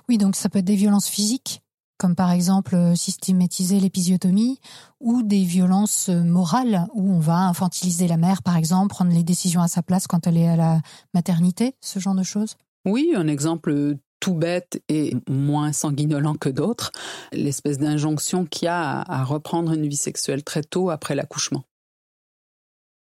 [0.08, 1.62] Oui, donc ça peut être des violences physiques,
[2.00, 4.58] comme par exemple euh, systématiser l'épisiotomie,
[5.00, 9.22] ou des violences euh, morales, où on va infantiliser la mère, par exemple, prendre les
[9.22, 10.80] décisions à sa place quand elle est à la
[11.12, 12.56] maternité, ce genre de choses?
[12.86, 16.90] Oui, un exemple tout bête et moins sanguinolent que d'autres,
[17.32, 21.64] l'espèce d'injonction qu'il y a à reprendre une vie sexuelle très tôt après l'accouchement.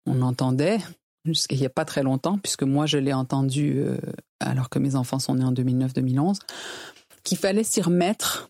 [0.06, 0.80] On entendait,
[1.24, 3.98] jusqu'il n'y a pas très longtemps, puisque moi je l'ai entendu euh,
[4.42, 6.40] alors que mes enfants sont nés en 2009-2011,
[7.24, 8.50] qu'il fallait s'y remettre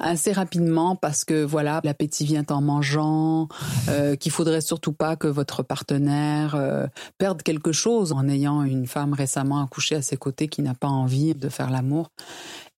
[0.00, 3.48] assez rapidement parce que voilà l'appétit vient en mangeant,
[3.88, 6.86] euh, qu'il faudrait surtout pas que votre partenaire euh,
[7.18, 10.88] perde quelque chose en ayant une femme récemment accouchée à ses côtés qui n'a pas
[10.88, 12.10] envie de faire l'amour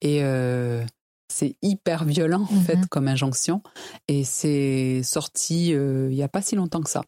[0.01, 0.85] et euh,
[1.33, 2.87] c'est hyper violent en fait mhm.
[2.89, 3.63] comme injonction
[4.09, 7.03] et c'est sorti il n'y a pas si longtemps que ça.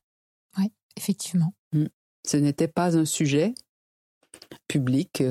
[0.56, 1.52] Oui, effectivement.
[1.72, 1.86] Mm.
[2.26, 3.54] Ce n'était pas un sujet
[4.68, 5.22] public.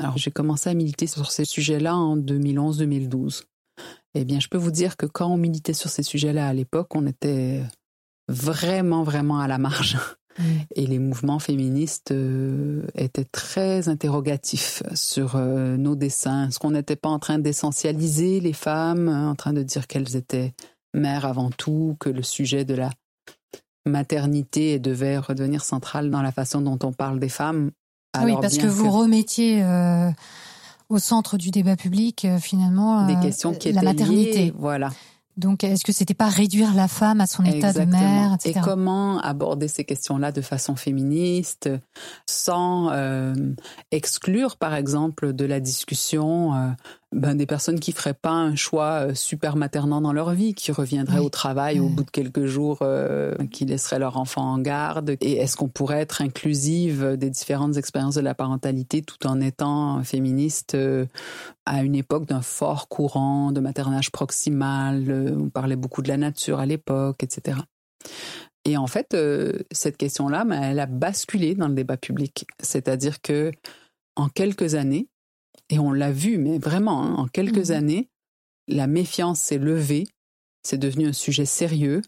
[0.00, 3.42] Alors j'ai commencé à militer sur ces sujets-là en 2011-2012.
[4.14, 6.94] Eh bien, je peux vous dire que quand on militait sur ces sujets-là à l'époque,
[6.94, 7.62] on était
[8.26, 9.98] vraiment, vraiment à la marge.
[10.74, 16.48] Et les mouvements féministes euh, étaient très interrogatifs sur euh, nos dessins.
[16.48, 20.54] Est-ce qu'on n'était pas en train d'essentialiser les femmes, en train de dire qu'elles étaient
[20.94, 22.90] mères avant tout, que le sujet de la
[23.84, 27.70] maternité devait redevenir central dans la façon dont on parle des femmes
[28.22, 30.10] Oui, parce que vous remettiez euh,
[30.88, 34.52] au centre du débat public euh, finalement des euh, questions qui la maternité.
[34.58, 34.90] voilà.
[35.36, 38.58] Donc, est-ce que c'était pas réduire la femme à son état de mère, etc.
[38.58, 41.70] Et comment aborder ces questions-là de façon féministe,
[42.26, 43.34] sans euh,
[43.90, 46.68] exclure, par exemple, de la discussion euh,
[47.12, 50.70] ben, des personnes qui feraient pas un choix euh, super maternant dans leur vie, qui
[50.70, 55.16] reviendraient au travail au bout de quelques jours, euh, qui laisseraient leur enfant en garde.
[55.20, 60.04] Et est-ce qu'on pourrait être inclusive des différentes expériences de la parentalité tout en étant
[60.04, 61.06] féministe euh,
[61.66, 66.60] à une époque d'un fort courant de maternage proximal On parlait beaucoup de la nature
[66.60, 67.58] à l'époque, etc.
[68.64, 69.16] Et en fait,
[69.72, 72.46] cette question-là, ben, elle a basculé dans le débat public.
[72.60, 73.50] C'est-à-dire que
[74.16, 75.08] en quelques années,
[75.70, 77.76] et on l'a vu, mais vraiment, hein, en quelques mhm.
[77.76, 78.10] années,
[78.68, 80.06] la méfiance s'est levée,
[80.62, 82.02] c'est devenu un sujet sérieux.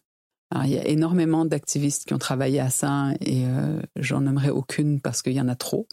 [0.64, 5.00] il y a énormément d'activistes qui ont travaillé à ça et euh, j'en nommerai aucune
[5.00, 5.86] parce qu'il y en a trop.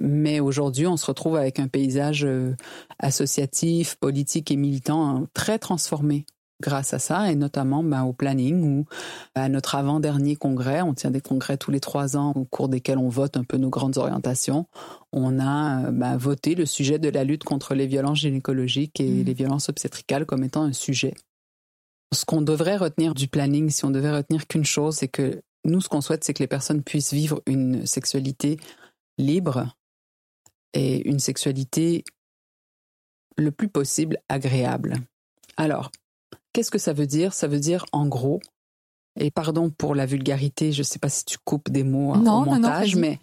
[0.00, 2.54] Mais aujourd'hui, on se retrouve avec un paysage euh,
[2.98, 6.26] associatif, politique et militant hein, très transformé
[6.60, 8.86] grâce à ça, et notamment ben, au planning ou
[9.34, 10.82] à notre avant-dernier congrès.
[10.82, 13.56] On tient des congrès tous les trois ans au cours desquels on vote un peu
[13.56, 14.66] nos grandes orientations.
[15.12, 19.24] On a ben, voté le sujet de la lutte contre les violences gynécologiques et mmh.
[19.24, 21.14] les violences obstétricales comme étant un sujet.
[22.12, 25.80] Ce qu'on devrait retenir du planning, si on devait retenir qu'une chose, c'est que nous,
[25.80, 28.58] ce qu'on souhaite, c'est que les personnes puissent vivre une sexualité
[29.18, 29.74] libre
[30.74, 32.04] et une sexualité
[33.36, 34.96] le plus possible agréable.
[35.56, 35.90] Alors,
[36.54, 37.34] Qu'est-ce que ça veut dire?
[37.34, 38.40] Ça veut dire, en gros,
[39.20, 42.20] et pardon pour la vulgarité, je ne sais pas si tu coupes des mots hein,
[42.20, 43.18] au montage, mais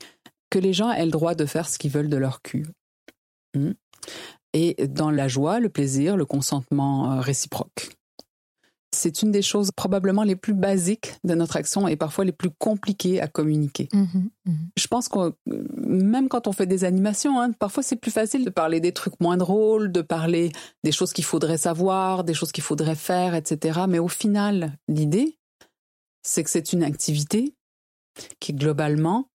[0.49, 2.67] que les gens aient le droit de faire ce qu'ils veulent de leur cul.
[3.55, 3.71] Hmm?
[4.53, 7.89] Et dans la joie, le plaisir, le consentement euh, réciproque.
[8.94, 12.50] C'est une des choses probablement les plus basiques de notre action et parfois les plus
[12.50, 13.88] compliquées à communiquer.
[13.94, 14.70] Mhm, mhm.
[14.78, 18.50] Je pense que même quand on fait des animations, hein, parfois c'est plus facile de
[18.50, 20.52] parler des trucs moins drôles, de parler
[20.84, 23.82] des choses qu'il faudrait savoir, des choses qu'il faudrait faire, etc.
[23.88, 25.38] Mais au final, l'idée,
[26.24, 27.56] c'est que c'est une activité
[28.39, 29.28] qui globalement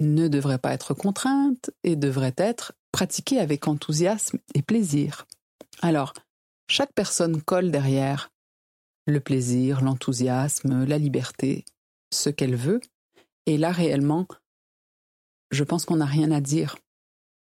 [0.00, 5.26] ne devrait pas être contrainte et devrait être pratiquée avec enthousiasme et plaisir.
[5.82, 6.14] Alors,
[6.68, 8.30] chaque personne colle derrière
[9.08, 11.64] le plaisir, l'enthousiasme, la liberté,
[12.12, 12.80] ce qu'elle veut.
[13.46, 14.26] Et là, réellement,
[15.50, 16.76] je pense qu'on n'a rien à dire.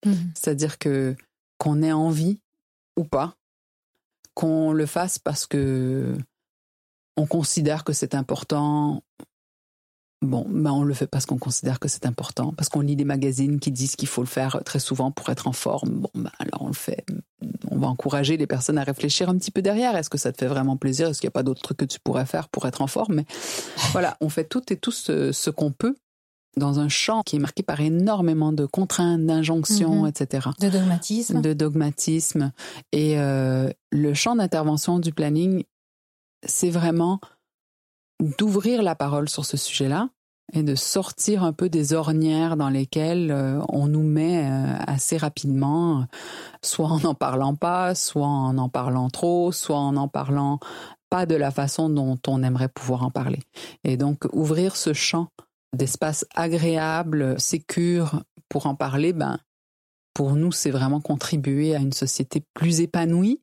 [0.06, 0.32] Mhm.
[0.36, 1.16] C'est-à-dire que
[1.60, 2.39] qu'on ait envie
[2.97, 3.38] ou pas,
[4.34, 6.18] qu'on le fasse parce que
[7.16, 9.04] on considère que c'est important
[10.24, 13.03] Bon, ben on le fait parce qu'on considère que c'est important, parce qu'on lit des
[13.03, 15.89] magazines qui disent qu'il faut le faire très souvent pour être en forme.
[15.89, 17.05] Bon, ben alors on le fait.
[17.69, 19.97] On va encourager les personnes à réfléchir un petit peu derrière.
[19.97, 21.09] Est-ce que ça te fait vraiment plaisir?
[21.09, 23.15] Est-ce qu'il n'y a pas d'autres trucs que tu pourrais faire pour être en forme?
[23.15, 23.26] Mais
[23.91, 25.95] voilà, on fait tout et tout ce, qu'on peut
[26.55, 30.07] dans un champ qui est marqué par énormément de contraintes, d'injonctions, mhm.
[30.07, 30.47] etc.
[30.61, 31.41] De dogmatisme.
[31.41, 32.53] De dogmatisme.
[32.93, 35.65] Et euh, le champ d'intervention du planning,
[36.45, 37.19] c'est vraiment
[38.38, 40.09] d'ouvrir la parole sur ce sujet-là
[40.52, 45.18] et de sortir un peu des ornières dans lesquelles euh, on nous met euh, assez
[45.18, 46.06] rapidement,
[46.62, 50.60] soit en n'en parlant pas, soit en en parlant trop, soit en en parlant
[51.10, 53.39] pas de la façon dont on aimerait pouvoir en parler.
[53.84, 55.28] Et donc ouvrir ce champ
[55.74, 59.39] d'espace agréable, sécure pour en parler, ben
[60.14, 63.43] pour nous c'est vraiment contribuer à une société plus épanouie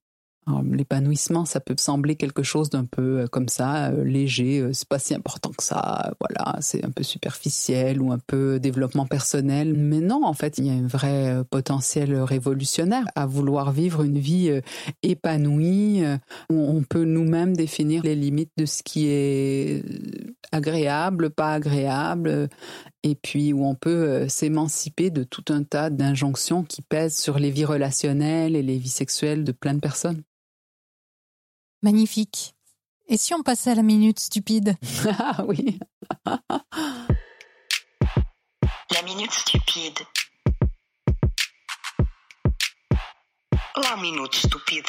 [0.73, 4.89] L'épanouissement, ça peut sembler quelque chose d'un peu euh, comme ça, euh, léger, euh, c'est
[4.89, 9.75] pas si important que ça, voilà, c'est un peu superficiel ou un peu développement personnel.
[9.75, 14.19] Mais non, en fait, il y a un vrai potentiel révolutionnaire à vouloir vivre une
[14.19, 14.51] vie
[15.03, 16.03] épanouie,
[16.51, 19.85] où on peut nous-mêmes définir les limites de ce qui est
[20.53, 22.49] agréable, pas agréable,
[23.03, 27.51] et puis où on peut s'émanciper de tout un tas d'injonctions qui pèsent sur les
[27.51, 30.23] vies relationnelles et les vies sexuelles de plein de personnes.
[31.83, 32.55] Magnifique.
[33.09, 34.76] Et si on passait à la minute stupide
[35.18, 35.78] Ah oui.
[38.93, 39.99] La minute stupide.
[43.83, 44.85] La minute stupide.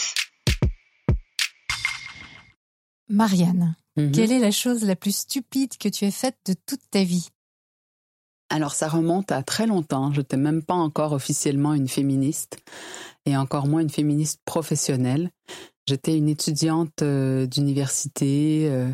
[3.09, 4.11] Marianne, Mhm.
[4.11, 7.27] quelle est la chose la plus stupide que tu aies faite de toute ta vie?
[8.49, 10.11] Alors ça remonte à très longtemps.
[10.13, 12.57] Je n'étais même pas encore officiellement une féministe
[13.25, 15.31] et encore moins une féministe professionnelle.
[15.91, 18.69] J'étais une étudiante euh, d'université.
[18.71, 18.87] euh.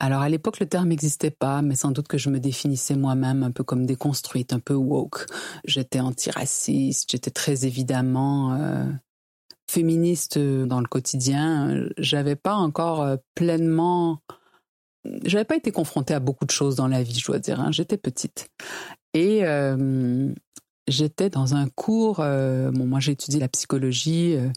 [0.00, 3.42] alors à l'époque le terme n'existait pas, mais sans doute que je me définissais moi-même
[3.42, 5.26] un peu comme déconstruite, un peu woke.
[5.66, 8.86] J'étais antiraciste, j'étais très évidemment euh,
[9.70, 11.84] féministe dans le quotidien.
[11.98, 14.22] J'avais pas encore pleinement
[15.24, 17.60] j'avais pas été confrontée à beaucoup de choses dans la vie, je dois dire.
[17.60, 17.70] hein.
[17.70, 18.48] J'étais petite.
[19.12, 19.42] Et
[20.88, 24.48] j'étais dans un cours, euh, bon, moi j'ai étudié la psychologie, euh,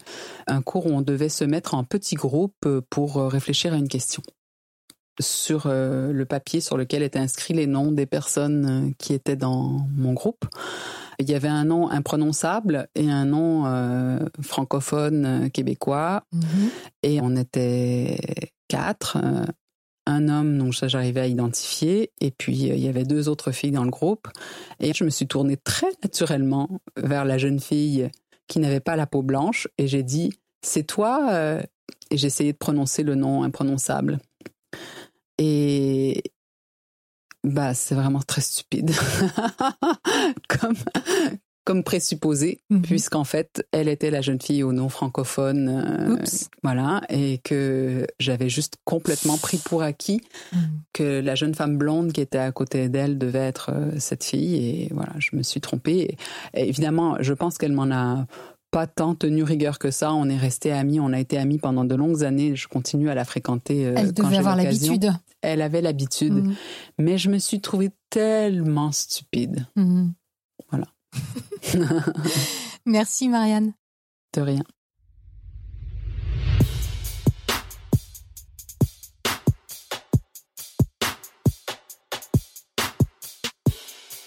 [0.47, 3.87] un cours où on devait se mettre en petits groupes euh, pour réfléchir à une
[3.87, 4.21] question.
[5.21, 9.87] Sur euh, le papier sur lequel étaient inscrits les noms des personnes qui étaient dans
[9.95, 10.45] mon groupe,
[11.19, 16.25] il y avait un nom imprononçable et un nom francophone québécois
[17.01, 18.19] et on était
[18.67, 19.17] quatre.
[20.05, 23.51] Un homme, donc ça j'arrivais à identifier, et puis euh, il y avait deux autres
[23.51, 24.27] filles dans le groupe.
[24.79, 28.09] Et je me suis tournée très naturellement vers la jeune fille
[28.47, 30.31] qui n'avait pas la peau blanche, et j'ai dit
[30.61, 31.61] C'est toi euh
[32.11, 34.19] Et j'ai essayé de prononcer le nom imprononçable.
[35.37, 36.23] Et
[37.43, 38.91] bah c'est vraiment très stupide.
[40.49, 40.75] comme,
[41.65, 42.81] comme présupposé, Mhm.
[42.83, 45.67] puisqu'en fait, elle était la jeune fille au nom francophone.
[45.69, 46.15] euh,
[46.63, 50.21] voilà, et que j'avais juste complètement pris pour acquis
[50.53, 50.59] Mhm.
[50.93, 54.55] que la jeune femme blonde qui était à côté d'elle devait être euh, cette fille.
[54.55, 56.15] Et voilà, je me suis trompée.
[56.53, 58.25] Et, et évidemment, je pense qu'elle m'en a
[58.71, 60.13] pas tant tenu rigueur que ça.
[60.13, 62.55] On est restés amis, on a été amis pendant de longues années.
[62.55, 63.87] Je continue à la fréquenter.
[63.87, 65.11] euh, Elle quand devait avoir l'habitude.
[65.41, 66.33] Elle avait l'habitude.
[66.33, 66.55] Mhm.
[66.99, 69.65] Mais je me suis trouvée tellement stupide.
[72.85, 73.73] Merci Marianne.
[74.33, 74.63] De rien.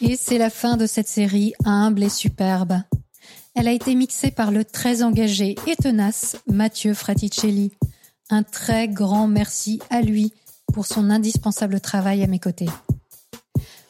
[0.00, 2.80] Et c'est la fin de cette série humble et superbe.
[3.54, 7.72] Elle a été mixée par le très engagé et tenace Mathieu Fraticelli.
[8.30, 10.32] Un très grand merci à lui
[10.72, 12.68] pour son indispensable travail à mes côtés.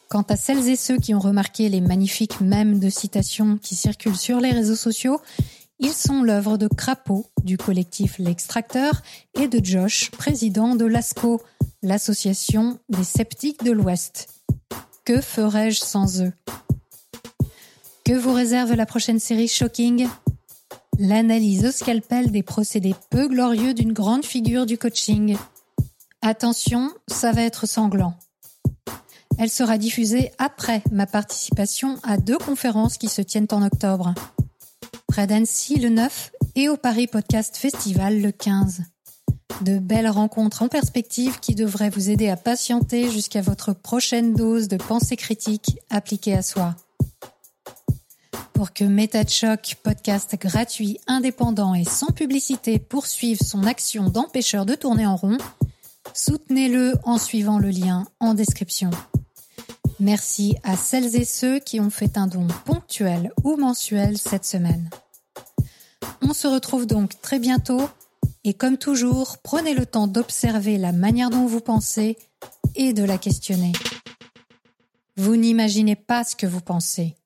[0.09, 4.17] Quant à celles et ceux qui ont remarqué les magnifiques mèmes de citations qui circulent
[4.17, 5.21] sur les réseaux sociaux,
[5.81, 9.03] ils sont l'œuvre de Crapaud, du collectif L'Extracteur,
[9.39, 11.43] et de Josh, président de l'ASCO,
[11.83, 14.29] l'association des sceptiques de l'Ouest.
[15.05, 16.33] Que ferais-je sans eux?
[18.03, 20.09] Que vous réserve la prochaine série Shocking?
[20.99, 25.37] L'analyse au scalpel des procédés peu glorieux d'une grande figure du coaching.
[26.23, 28.15] Attention, ça va être sanglant.
[29.39, 34.13] Elle sera diffusée après ma participation à deux conférences qui se tiennent en octobre.
[35.07, 38.83] Près d'Annecy le 9 et au Paris Podcast Festival le 15.
[39.61, 44.67] De belles rencontres en perspective qui devraient vous aider à patienter jusqu'à votre prochaine dose
[44.67, 46.75] de pensée critique appliquée à soi.
[48.53, 54.67] Pour que Méta de Choc, podcast gratuit, indépendant et sans publicité, poursuive son action d'empêcheur
[54.67, 55.39] de tourner en rond,
[56.13, 58.91] soutenez-le en suivant le lien en description.
[60.01, 64.91] Merci à celles et ceux qui ont fait un don ponctuel ou mensuel cette semaine.
[66.23, 67.89] On se retrouve donc très bientôt
[68.45, 72.17] et comme toujours, prenez le temps d'observer la manière dont vous pensez
[72.77, 73.73] et de la questionner.
[75.17, 77.18] Vous n'imaginez pas ce que vous pensez.